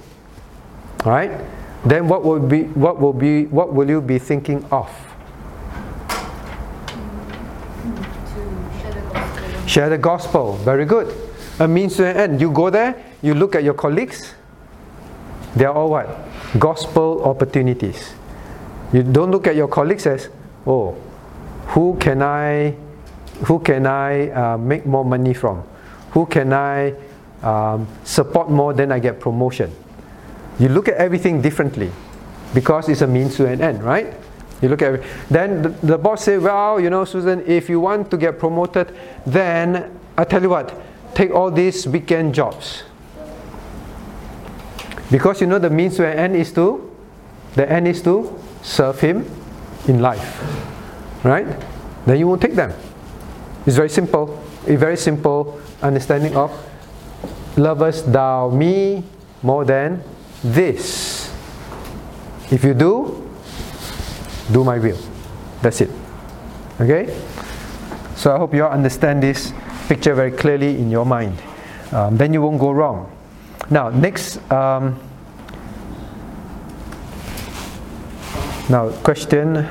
[1.04, 1.30] Right?
[1.84, 4.88] Then what will be what will be what will you be thinking of?
[8.76, 9.68] Share the gospel.
[9.68, 10.52] Share the gospel.
[10.58, 11.12] Very good.
[11.58, 12.40] A means to an end.
[12.40, 14.34] You go there, you look at your colleagues.
[15.54, 16.08] They are all what?
[16.58, 18.14] Gospel opportunities.
[18.92, 20.28] You don't look at your colleagues as,
[20.66, 20.96] oh,
[21.68, 22.74] who can I,
[23.44, 25.62] who can I uh, make more money from?
[26.12, 26.94] Who can I
[27.42, 28.72] um, support more?
[28.72, 29.72] Then I get promotion.
[30.58, 31.90] You look at everything differently
[32.54, 34.14] because it's a means to an end, right?
[34.60, 38.10] You look at then the, the boss say, well, you know, Susan, if you want
[38.10, 38.96] to get promoted,
[39.26, 40.72] then I tell you what,
[41.14, 42.84] take all these weekend jobs.
[45.10, 46.90] Because you know the means to an end is to,
[47.54, 49.28] the end is to serve Him
[49.88, 50.40] in life,
[51.24, 51.46] right?
[52.06, 52.72] Then you won't take them.
[53.66, 54.42] It's very simple.
[54.66, 56.50] A very simple understanding of
[57.56, 59.04] lovest thou me
[59.42, 60.02] more than
[60.42, 61.32] this.
[62.50, 63.28] If you do,
[64.52, 64.98] do my will.
[65.62, 65.90] That's it.
[66.80, 67.16] Okay?
[68.16, 69.52] So I hope you all understand this
[69.88, 71.40] picture very clearly in your mind.
[71.92, 73.10] Um, then you won't go wrong.
[73.70, 74.38] Now, next.
[74.50, 74.98] Um,
[78.68, 79.68] now, question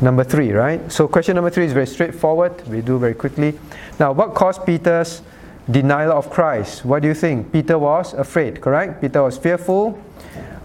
[0.00, 0.90] number three, right?
[0.90, 2.66] So, question number three is very straightforward.
[2.68, 3.58] We do very quickly.
[3.98, 5.22] Now, what caused Peter's
[5.70, 6.84] denial of Christ?
[6.84, 7.52] What do you think?
[7.52, 9.00] Peter was afraid, correct?
[9.00, 9.98] Peter was fearful.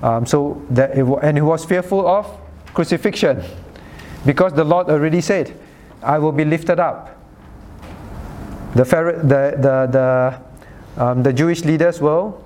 [0.01, 2.25] Um, so that it, and he was fearful of
[2.73, 3.43] crucifixion
[4.25, 5.53] because the Lord already said,
[6.01, 7.17] "I will be lifted up."
[8.75, 12.41] The Pharaoh, the the the, um, the Jewish leaders will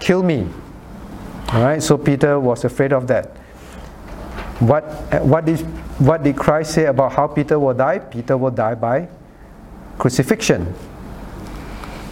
[0.00, 0.48] kill me.
[1.52, 1.82] All right.
[1.82, 3.30] So Peter was afraid of that.
[4.58, 4.82] What
[5.22, 5.60] what did
[6.02, 8.00] what did Christ say about how Peter will die?
[8.00, 9.06] Peter will die by
[9.98, 10.74] crucifixion.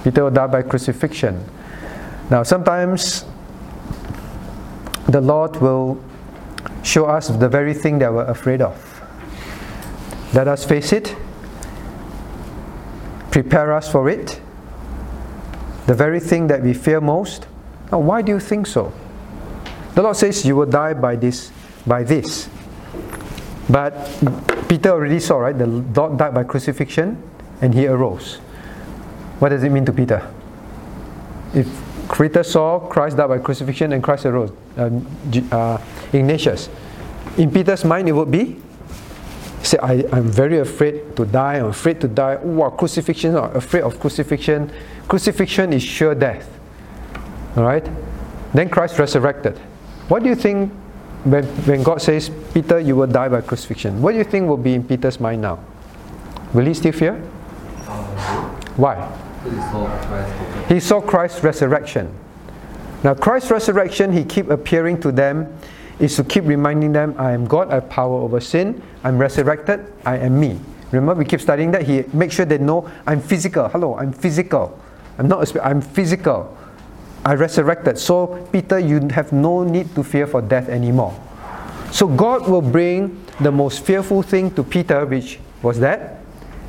[0.07, 1.44] Peter will die by crucifixion.
[2.30, 3.24] Now, sometimes
[5.09, 6.00] the Lord will
[6.84, 9.02] show us the very thing that we're afraid of.
[10.32, 11.16] Let us face it,
[13.32, 14.40] prepare us for it.
[15.88, 17.48] The very thing that we fear most.
[17.90, 18.92] Now, why do you think so?
[19.96, 21.50] The Lord says you will die by this,
[21.84, 22.48] by this.
[23.68, 23.92] But
[24.68, 25.59] Peter already saw, right?
[25.59, 27.20] The Lord died by crucifixion
[27.61, 28.38] and he arose.
[29.39, 30.26] What does it mean to Peter?
[31.55, 31.68] If
[32.16, 35.07] Peter saw Christ died by crucifixion and Christ arose, um,
[35.53, 35.78] uh,
[36.12, 36.68] Ignatius,
[37.37, 38.57] in Peter's mind it would be,
[39.62, 42.37] say, I, I'm very afraid to die, I'm afraid to die.
[42.37, 44.70] Wow, crucifixion, afraid of crucifixion.
[45.09, 46.49] Crucifixion is sure death.
[47.57, 47.89] Alright?
[48.55, 49.59] Then Christ resurrected.
[50.09, 50.72] What do you think
[51.24, 54.01] when, when God says, Peter, you will die by crucifixion?
[54.01, 55.59] What do you think will be in Peter's mind now?
[56.55, 57.14] Will he still fear?
[58.76, 59.11] Why?
[60.68, 62.12] He saw Christ's resurrection.
[63.05, 65.57] Now, Christ's resurrection, he keep appearing to them,
[65.99, 69.92] is to keep reminding them, I am God, I have power over sin, I'm resurrected,
[70.05, 70.61] I am me.
[70.92, 71.82] Remember, we keep studying that.
[71.82, 73.68] He makes sure they know I'm physical.
[73.68, 74.78] Hello, I'm physical.
[75.18, 76.57] I'm not spirit, I'm physical.
[77.24, 77.99] I resurrected.
[77.99, 81.18] So, Peter, you have no need to fear for death anymore.
[81.90, 86.20] So, God will bring the most fearful thing to Peter, which was that,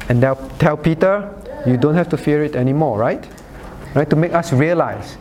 [0.10, 1.32] and they'll tell Peter,
[1.68, 3.28] you don't have to fear it anymore, right?
[3.94, 4.10] Right?
[4.10, 5.18] To make us realize.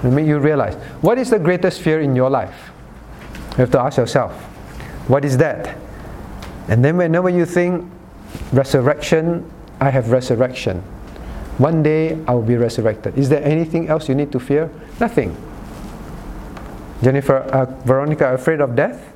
[0.00, 0.74] To make you realize.
[1.00, 2.70] What is the greatest fear in your life?
[3.52, 4.32] You have to ask yourself,
[5.08, 5.76] what is that?
[6.68, 7.90] And then whenever you think
[8.52, 9.48] resurrection,
[9.80, 10.82] I have resurrection.
[11.58, 13.18] One day I will be resurrected.
[13.18, 14.70] Is there anything else you need to fear?
[14.98, 15.36] Nothing.
[17.02, 19.12] Jennifer, uh, Veronica, afraid of death?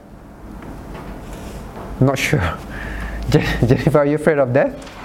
[2.01, 2.59] Not sure.
[3.31, 4.95] Jennifer, are you afraid of death?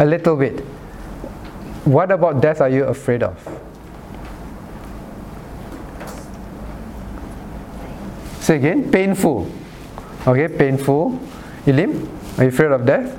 [0.00, 0.60] A little bit.
[1.84, 3.36] What about death are you afraid of?
[8.40, 9.46] Say again, painful.
[10.26, 11.20] Okay, painful.
[11.66, 12.08] Elim,
[12.38, 13.12] are you afraid of death?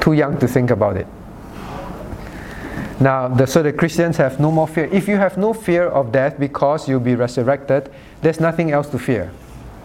[0.00, 1.06] Too young to think about it.
[2.98, 4.86] Now, the, so the Christians have no more fear.
[4.86, 8.98] If you have no fear of death because you'll be resurrected, there's nothing else to
[8.98, 9.30] fear.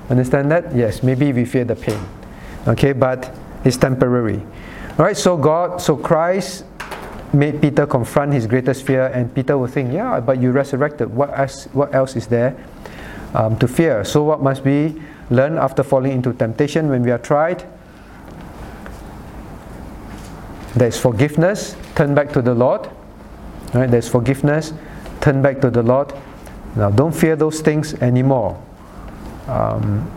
[0.10, 0.74] Understand that?
[0.74, 2.00] Yes, maybe we fear the pain.
[2.68, 3.34] Okay, but
[3.64, 4.42] it's temporary.
[5.00, 6.66] All right, so God, so Christ
[7.34, 11.14] made Peter confront his greatest fear, and Peter will think, yeah, but you resurrected.
[11.14, 12.58] What else, what else is there
[13.34, 14.04] um, to fear?
[14.04, 17.64] So, what must we learn after falling into temptation when we are tried?
[20.76, 22.88] There's forgiveness, turn back to the Lord.
[22.88, 24.74] All right, there's forgiveness,
[25.22, 26.14] turn back to the Lord.
[26.76, 28.62] Now, don't fear those things anymore.
[29.48, 30.12] Um,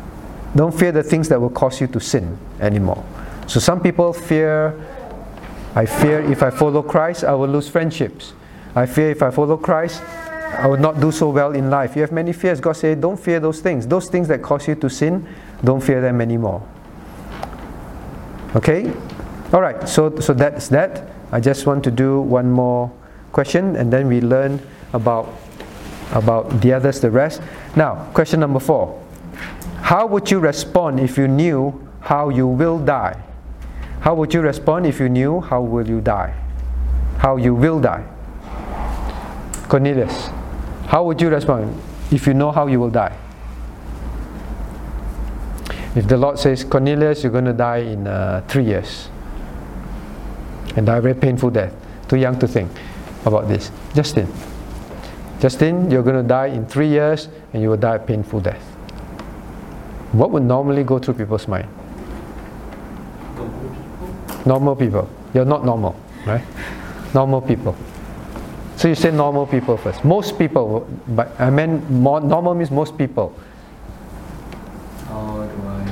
[0.57, 3.05] don't fear the things that will cause you to sin anymore.
[3.47, 4.75] So some people fear,
[5.75, 8.33] I fear if I follow Christ, I will lose friendships.
[8.75, 11.95] I fear if I follow Christ, I will not do so well in life.
[11.95, 12.61] You have many fears.
[12.61, 13.87] God said, don't fear those things.
[13.87, 15.27] Those things that cause you to sin,
[15.63, 16.67] don't fear them anymore.
[18.57, 18.93] Okay?
[19.53, 21.09] All right, so, so that's that.
[21.33, 22.91] I just want to do one more
[23.33, 24.61] question and then we learn
[24.93, 25.33] about,
[26.13, 27.41] about the others, the rest.
[27.77, 29.01] Now, question number four.
[29.83, 33.23] How would you respond if you knew how you will die?
[34.01, 36.35] How would you respond if you knew how will you die?
[37.19, 38.05] How you will die?
[39.69, 40.29] Cornelius,
[40.87, 41.81] how would you respond
[42.11, 43.17] if you know how you will die?
[45.95, 49.09] If the Lord says, Cornelius, you're going to die in uh, three years,
[50.77, 51.75] and die a very painful death,
[52.09, 52.71] too young to think
[53.27, 53.71] about this.
[53.95, 54.33] Justin,
[55.41, 58.70] Justin, you're going to die in three years, and you will die a painful death.
[60.13, 61.69] What would normally go through people's mind?
[64.45, 65.09] Normal people.
[65.35, 65.95] You're not normal,
[66.27, 66.43] right?
[67.15, 67.77] Normal people.
[68.77, 70.05] So you say normal people first.
[70.05, 73.35] Most people, but I meant more, normal means most people.
[75.07, 75.83] How do I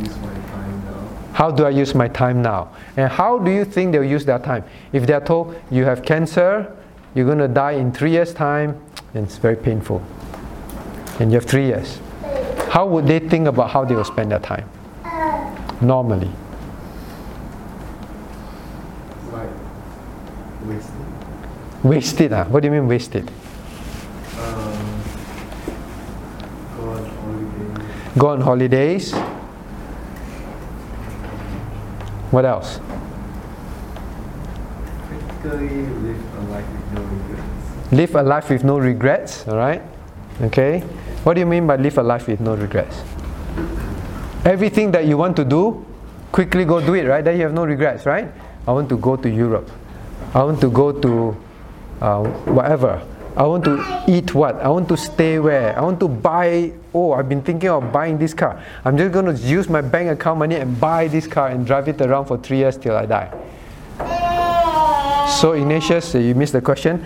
[0.00, 1.08] use my time now?
[1.32, 2.68] How do I use my time now?
[2.96, 4.64] And how do you think they'll use their time?
[4.92, 6.74] If they're told you have cancer,
[7.14, 8.80] you're going to die in three years' time,
[9.14, 10.02] and it's very painful.
[11.18, 11.98] And you have three years.
[12.70, 14.68] How would they think about how they will spend their time?
[15.80, 16.30] Normally.
[19.30, 19.48] Right.
[20.66, 20.92] Wasted.
[21.84, 22.44] Wasted, ah?
[22.44, 23.30] What do you mean wasted?
[24.38, 25.02] Um,
[26.76, 28.18] go on holiday.
[28.18, 29.14] Go on holidays.
[32.30, 32.80] What else?
[35.44, 37.92] Live a life with no regrets.
[37.92, 39.82] Live a life with no regrets, alright?
[40.42, 40.82] Okay?
[41.28, 43.02] What do you mean by live a life with no regrets?
[44.46, 45.84] Everything that you want to do,
[46.32, 47.22] quickly go do it, right?
[47.22, 48.32] Then you have no regrets, right?
[48.66, 49.70] I want to go to Europe.
[50.32, 51.36] I want to go to
[52.00, 53.06] uh, whatever.
[53.36, 54.56] I want to eat what?
[54.56, 55.78] I want to stay where?
[55.78, 56.72] I want to buy.
[56.94, 58.64] Oh, I've been thinking of buying this car.
[58.86, 61.88] I'm just going to use my bank account money and buy this car and drive
[61.88, 63.28] it around for three years till I die.
[65.42, 67.04] So, Ignatius, you missed the question.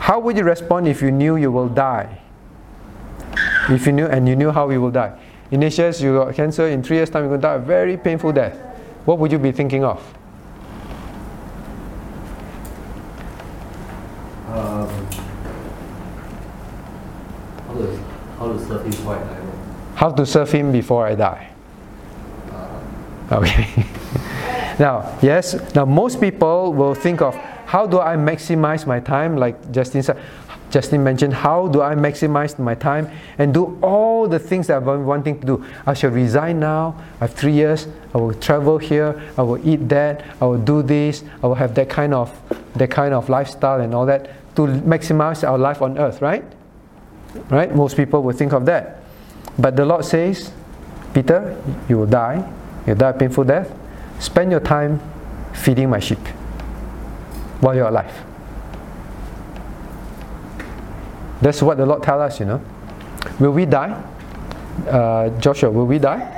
[0.00, 2.20] How would you respond if you knew you will die?
[3.70, 5.18] If you knew and you knew how you will die.
[5.50, 8.32] Ignatius, you got cancer in three years' time, you're going to die a very painful
[8.32, 8.56] death.
[9.04, 9.98] What would you be thinking of?
[14.48, 14.88] Um,
[17.66, 17.96] how to
[18.38, 19.40] how to serve his white eye?
[19.94, 21.50] How to serve him before I die?
[22.50, 23.68] Uh, Okay.
[24.78, 27.34] now, yes, now most people will think of
[27.66, 30.18] how do I maximize my time, like Justin said.
[30.70, 34.84] Justin mentioned, how do I maximize my time and do all the things that I've
[34.84, 35.64] been wanting to do?
[35.84, 36.96] I shall resign now.
[37.20, 37.88] I have three years.
[38.14, 39.20] I will travel here.
[39.36, 40.24] I will eat that.
[40.40, 41.24] I will do this.
[41.42, 42.30] I will have that kind of
[42.76, 46.44] that kind of lifestyle and all that to maximize our life on earth, right?
[47.48, 47.74] Right?
[47.74, 49.02] Most people will think of that.
[49.58, 50.52] But the Lord says,
[51.12, 52.48] Peter, you will die.
[52.86, 53.72] You'll die a painful death.
[54.20, 55.00] Spend your time
[55.52, 56.24] feeding my sheep
[57.60, 58.29] while you're alive.
[61.40, 62.60] That's what the Lord tells us, you know.
[63.38, 63.92] Will we die?
[64.88, 66.36] Uh, Joshua, will we die?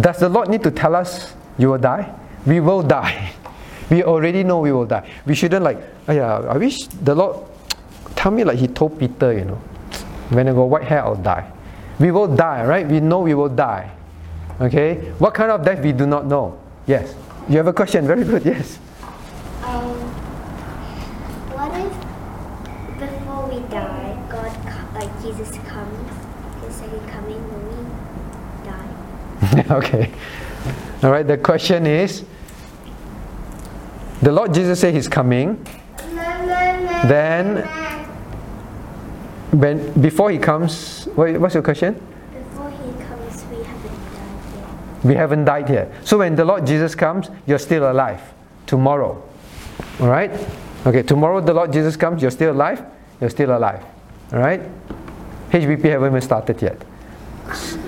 [0.00, 2.12] Does the Lord need to tell us you will die?
[2.46, 3.32] We will die.
[3.90, 5.08] We already know we will die.
[5.26, 5.78] We shouldn't like,
[6.08, 7.36] oh yeah, I wish the Lord
[8.16, 9.60] tell me like He told Peter, you know,
[10.30, 11.50] when I got white hair, I'll die.
[12.00, 12.86] We will die, right?
[12.88, 13.90] We know we will die.
[14.60, 15.12] Okay?
[15.18, 16.58] What kind of death we do not know?
[16.86, 17.14] Yes.
[17.48, 18.06] You have a question?
[18.06, 18.78] Very good, yes.
[19.62, 19.92] Um,
[21.52, 21.92] what if
[22.98, 26.10] before we die, God, co- like Jesus comes,
[26.64, 27.84] His second coming when we
[28.64, 28.88] die?
[29.70, 30.10] okay.
[31.02, 32.24] All right, the question is
[34.22, 35.64] the Lord Jesus said He's coming.
[37.06, 37.58] Then,
[39.50, 41.94] when before He comes, what, what's your question?
[42.32, 45.04] Before He comes, we haven't died yet.
[45.04, 45.92] We haven't died yet.
[46.04, 48.22] So when the Lord Jesus comes, you're still alive.
[48.66, 49.22] Tomorrow.
[50.00, 50.30] All right?
[50.86, 52.82] Okay, tomorrow the Lord Jesus comes, you're still alive,
[53.20, 53.84] you're still alive.
[54.32, 54.60] All right?
[55.50, 56.82] HBP haven't even started yet.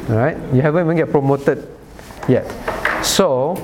[0.08, 0.36] All right?
[0.52, 1.68] You haven't even get promoted
[2.28, 2.46] yet.
[3.04, 3.56] So,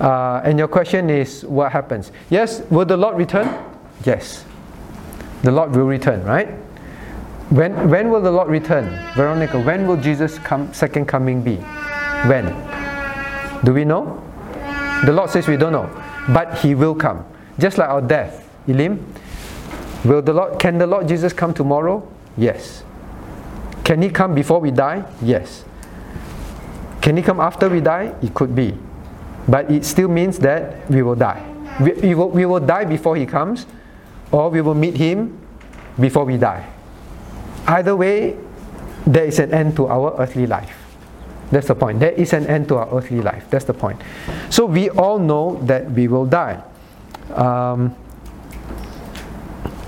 [0.00, 2.12] uh, and your question is what happens?
[2.30, 3.48] Yes, will the Lord return?
[4.04, 4.44] Yes.
[5.42, 6.48] The Lord will return, right?
[7.50, 8.90] When, when will the Lord return?
[9.14, 11.56] Veronica, when will Jesus' come, second coming be?
[12.26, 12.46] When?
[13.64, 14.22] Do we know?
[15.04, 15.88] The Lord says we don't know.
[16.28, 17.24] But He will come.
[17.58, 18.48] Just like our death.
[18.66, 19.06] Elim?
[20.04, 22.06] Will the Lord can the Lord Jesus come tomorrow?
[22.36, 22.82] Yes.
[23.86, 25.04] Can he come before we die?
[25.22, 25.64] Yes.
[27.00, 28.12] Can he come after we die?
[28.20, 28.76] It could be.
[29.46, 31.40] But it still means that we will die.
[31.80, 33.64] We, we, will, we will die before He comes,
[34.32, 35.38] or we will meet Him
[36.00, 36.66] before we die.
[37.68, 38.36] Either way,
[39.06, 40.74] there is an end to our earthly life.
[41.52, 42.00] That's the point.
[42.00, 43.46] There is an end to our earthly life.
[43.50, 44.00] That's the point.
[44.50, 46.60] So we all know that we will die.
[47.32, 47.94] Um,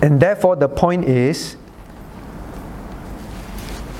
[0.01, 1.57] and therefore, the point is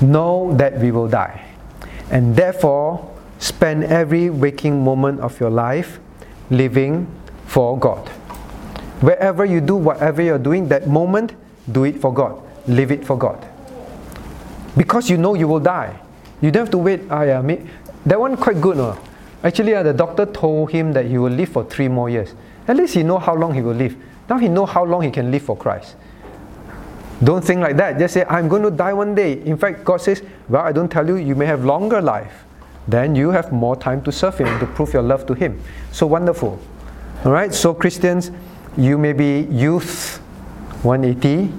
[0.01, 1.45] know that we will die.
[2.11, 3.09] And therefore,
[3.39, 5.99] spend every waking moment of your life
[6.49, 7.07] living
[7.45, 8.07] for God.
[9.01, 11.33] Wherever you do whatever you're doing, that moment,
[11.71, 12.41] do it for God.
[12.67, 13.45] Live it for God.
[14.75, 15.99] Because you know you will die.
[16.41, 17.01] You don't have to wait.
[17.09, 17.65] Ah, yeah, me,
[18.05, 18.77] that one quite good.
[18.77, 18.97] No?
[19.43, 22.33] Actually, uh, the doctor told him that he will live for three more years.
[22.67, 23.95] At least he know how long he will live.
[24.29, 25.95] Now he know how long he can live for Christ.
[27.23, 27.99] Don't think like that.
[27.99, 29.41] Just say, I'm going to die one day.
[29.41, 32.45] In fact, God says, Well, I don't tell you, you may have longer life.
[32.87, 35.61] Then you have more time to serve Him to prove your love to Him.
[35.91, 36.59] So wonderful.
[37.25, 38.31] All right, so Christians,
[38.77, 40.17] you may be youth
[40.83, 41.51] 180,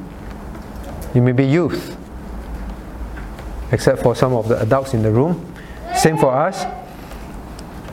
[1.14, 1.96] you may be youth,
[3.70, 5.54] except for some of the adults in the room.
[5.94, 6.64] Same for us.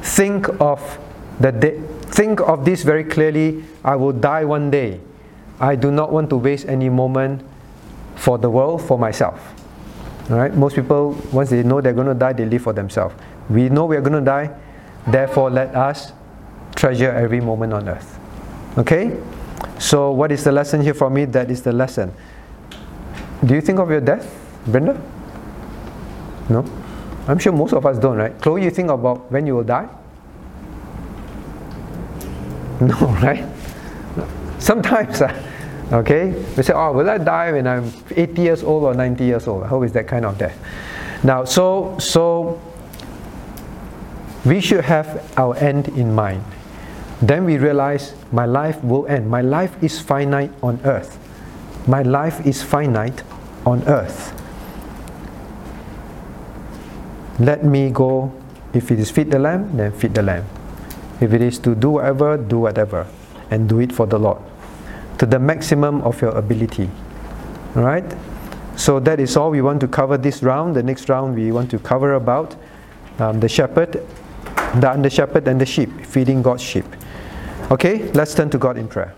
[0.01, 0.97] Think of
[1.41, 3.65] the day, think of this very clearly.
[3.83, 5.01] I will die one day.
[5.59, 7.43] I do not want to waste any moment
[8.17, 9.53] for the world, for myself.
[10.29, 10.53] Right?
[10.53, 13.15] Most people, once they know they're going to die, they live for themselves.
[13.49, 14.53] We know we're going to die,
[15.07, 16.11] therefore, let us
[16.75, 18.19] treasure every moment on earth.
[18.77, 19.17] Okay?
[19.79, 21.25] So, what is the lesson here for me?
[21.25, 22.11] That is the lesson.
[23.45, 24.27] Do you think of your death,
[24.65, 24.99] Brenda?
[26.49, 26.65] No?
[27.27, 28.39] I'm sure most of us don't, right?
[28.41, 29.87] Chloe, you think about when you will die?
[32.79, 33.43] No, right?
[34.59, 35.33] Sometimes, uh,
[35.91, 39.47] okay, we say, oh, will I die when I'm 80 years old or 90 years
[39.47, 39.65] old?
[39.65, 40.57] How is that kind of death?
[41.23, 42.61] Now, so, so
[44.45, 46.43] we should have our end in mind.
[47.21, 49.29] Then we realize my life will end.
[49.29, 51.17] My life is finite on earth.
[51.87, 53.23] My life is finite
[53.65, 54.33] on earth.
[57.39, 58.31] Let me go.
[58.73, 60.45] If it is feed the lamb, then feed the lamb.
[61.19, 63.07] If it is to do whatever, do whatever.
[63.49, 64.41] And do it for the Lord.
[65.19, 66.89] To the maximum of your ability.
[67.75, 68.15] Alright?
[68.75, 70.75] So that is all we want to cover this round.
[70.75, 72.55] The next round we want to cover about
[73.17, 73.93] um, the shepherd,
[74.75, 76.85] the under shepherd, and the sheep, feeding God's sheep.
[77.71, 79.15] Okay, let's turn to God in prayer.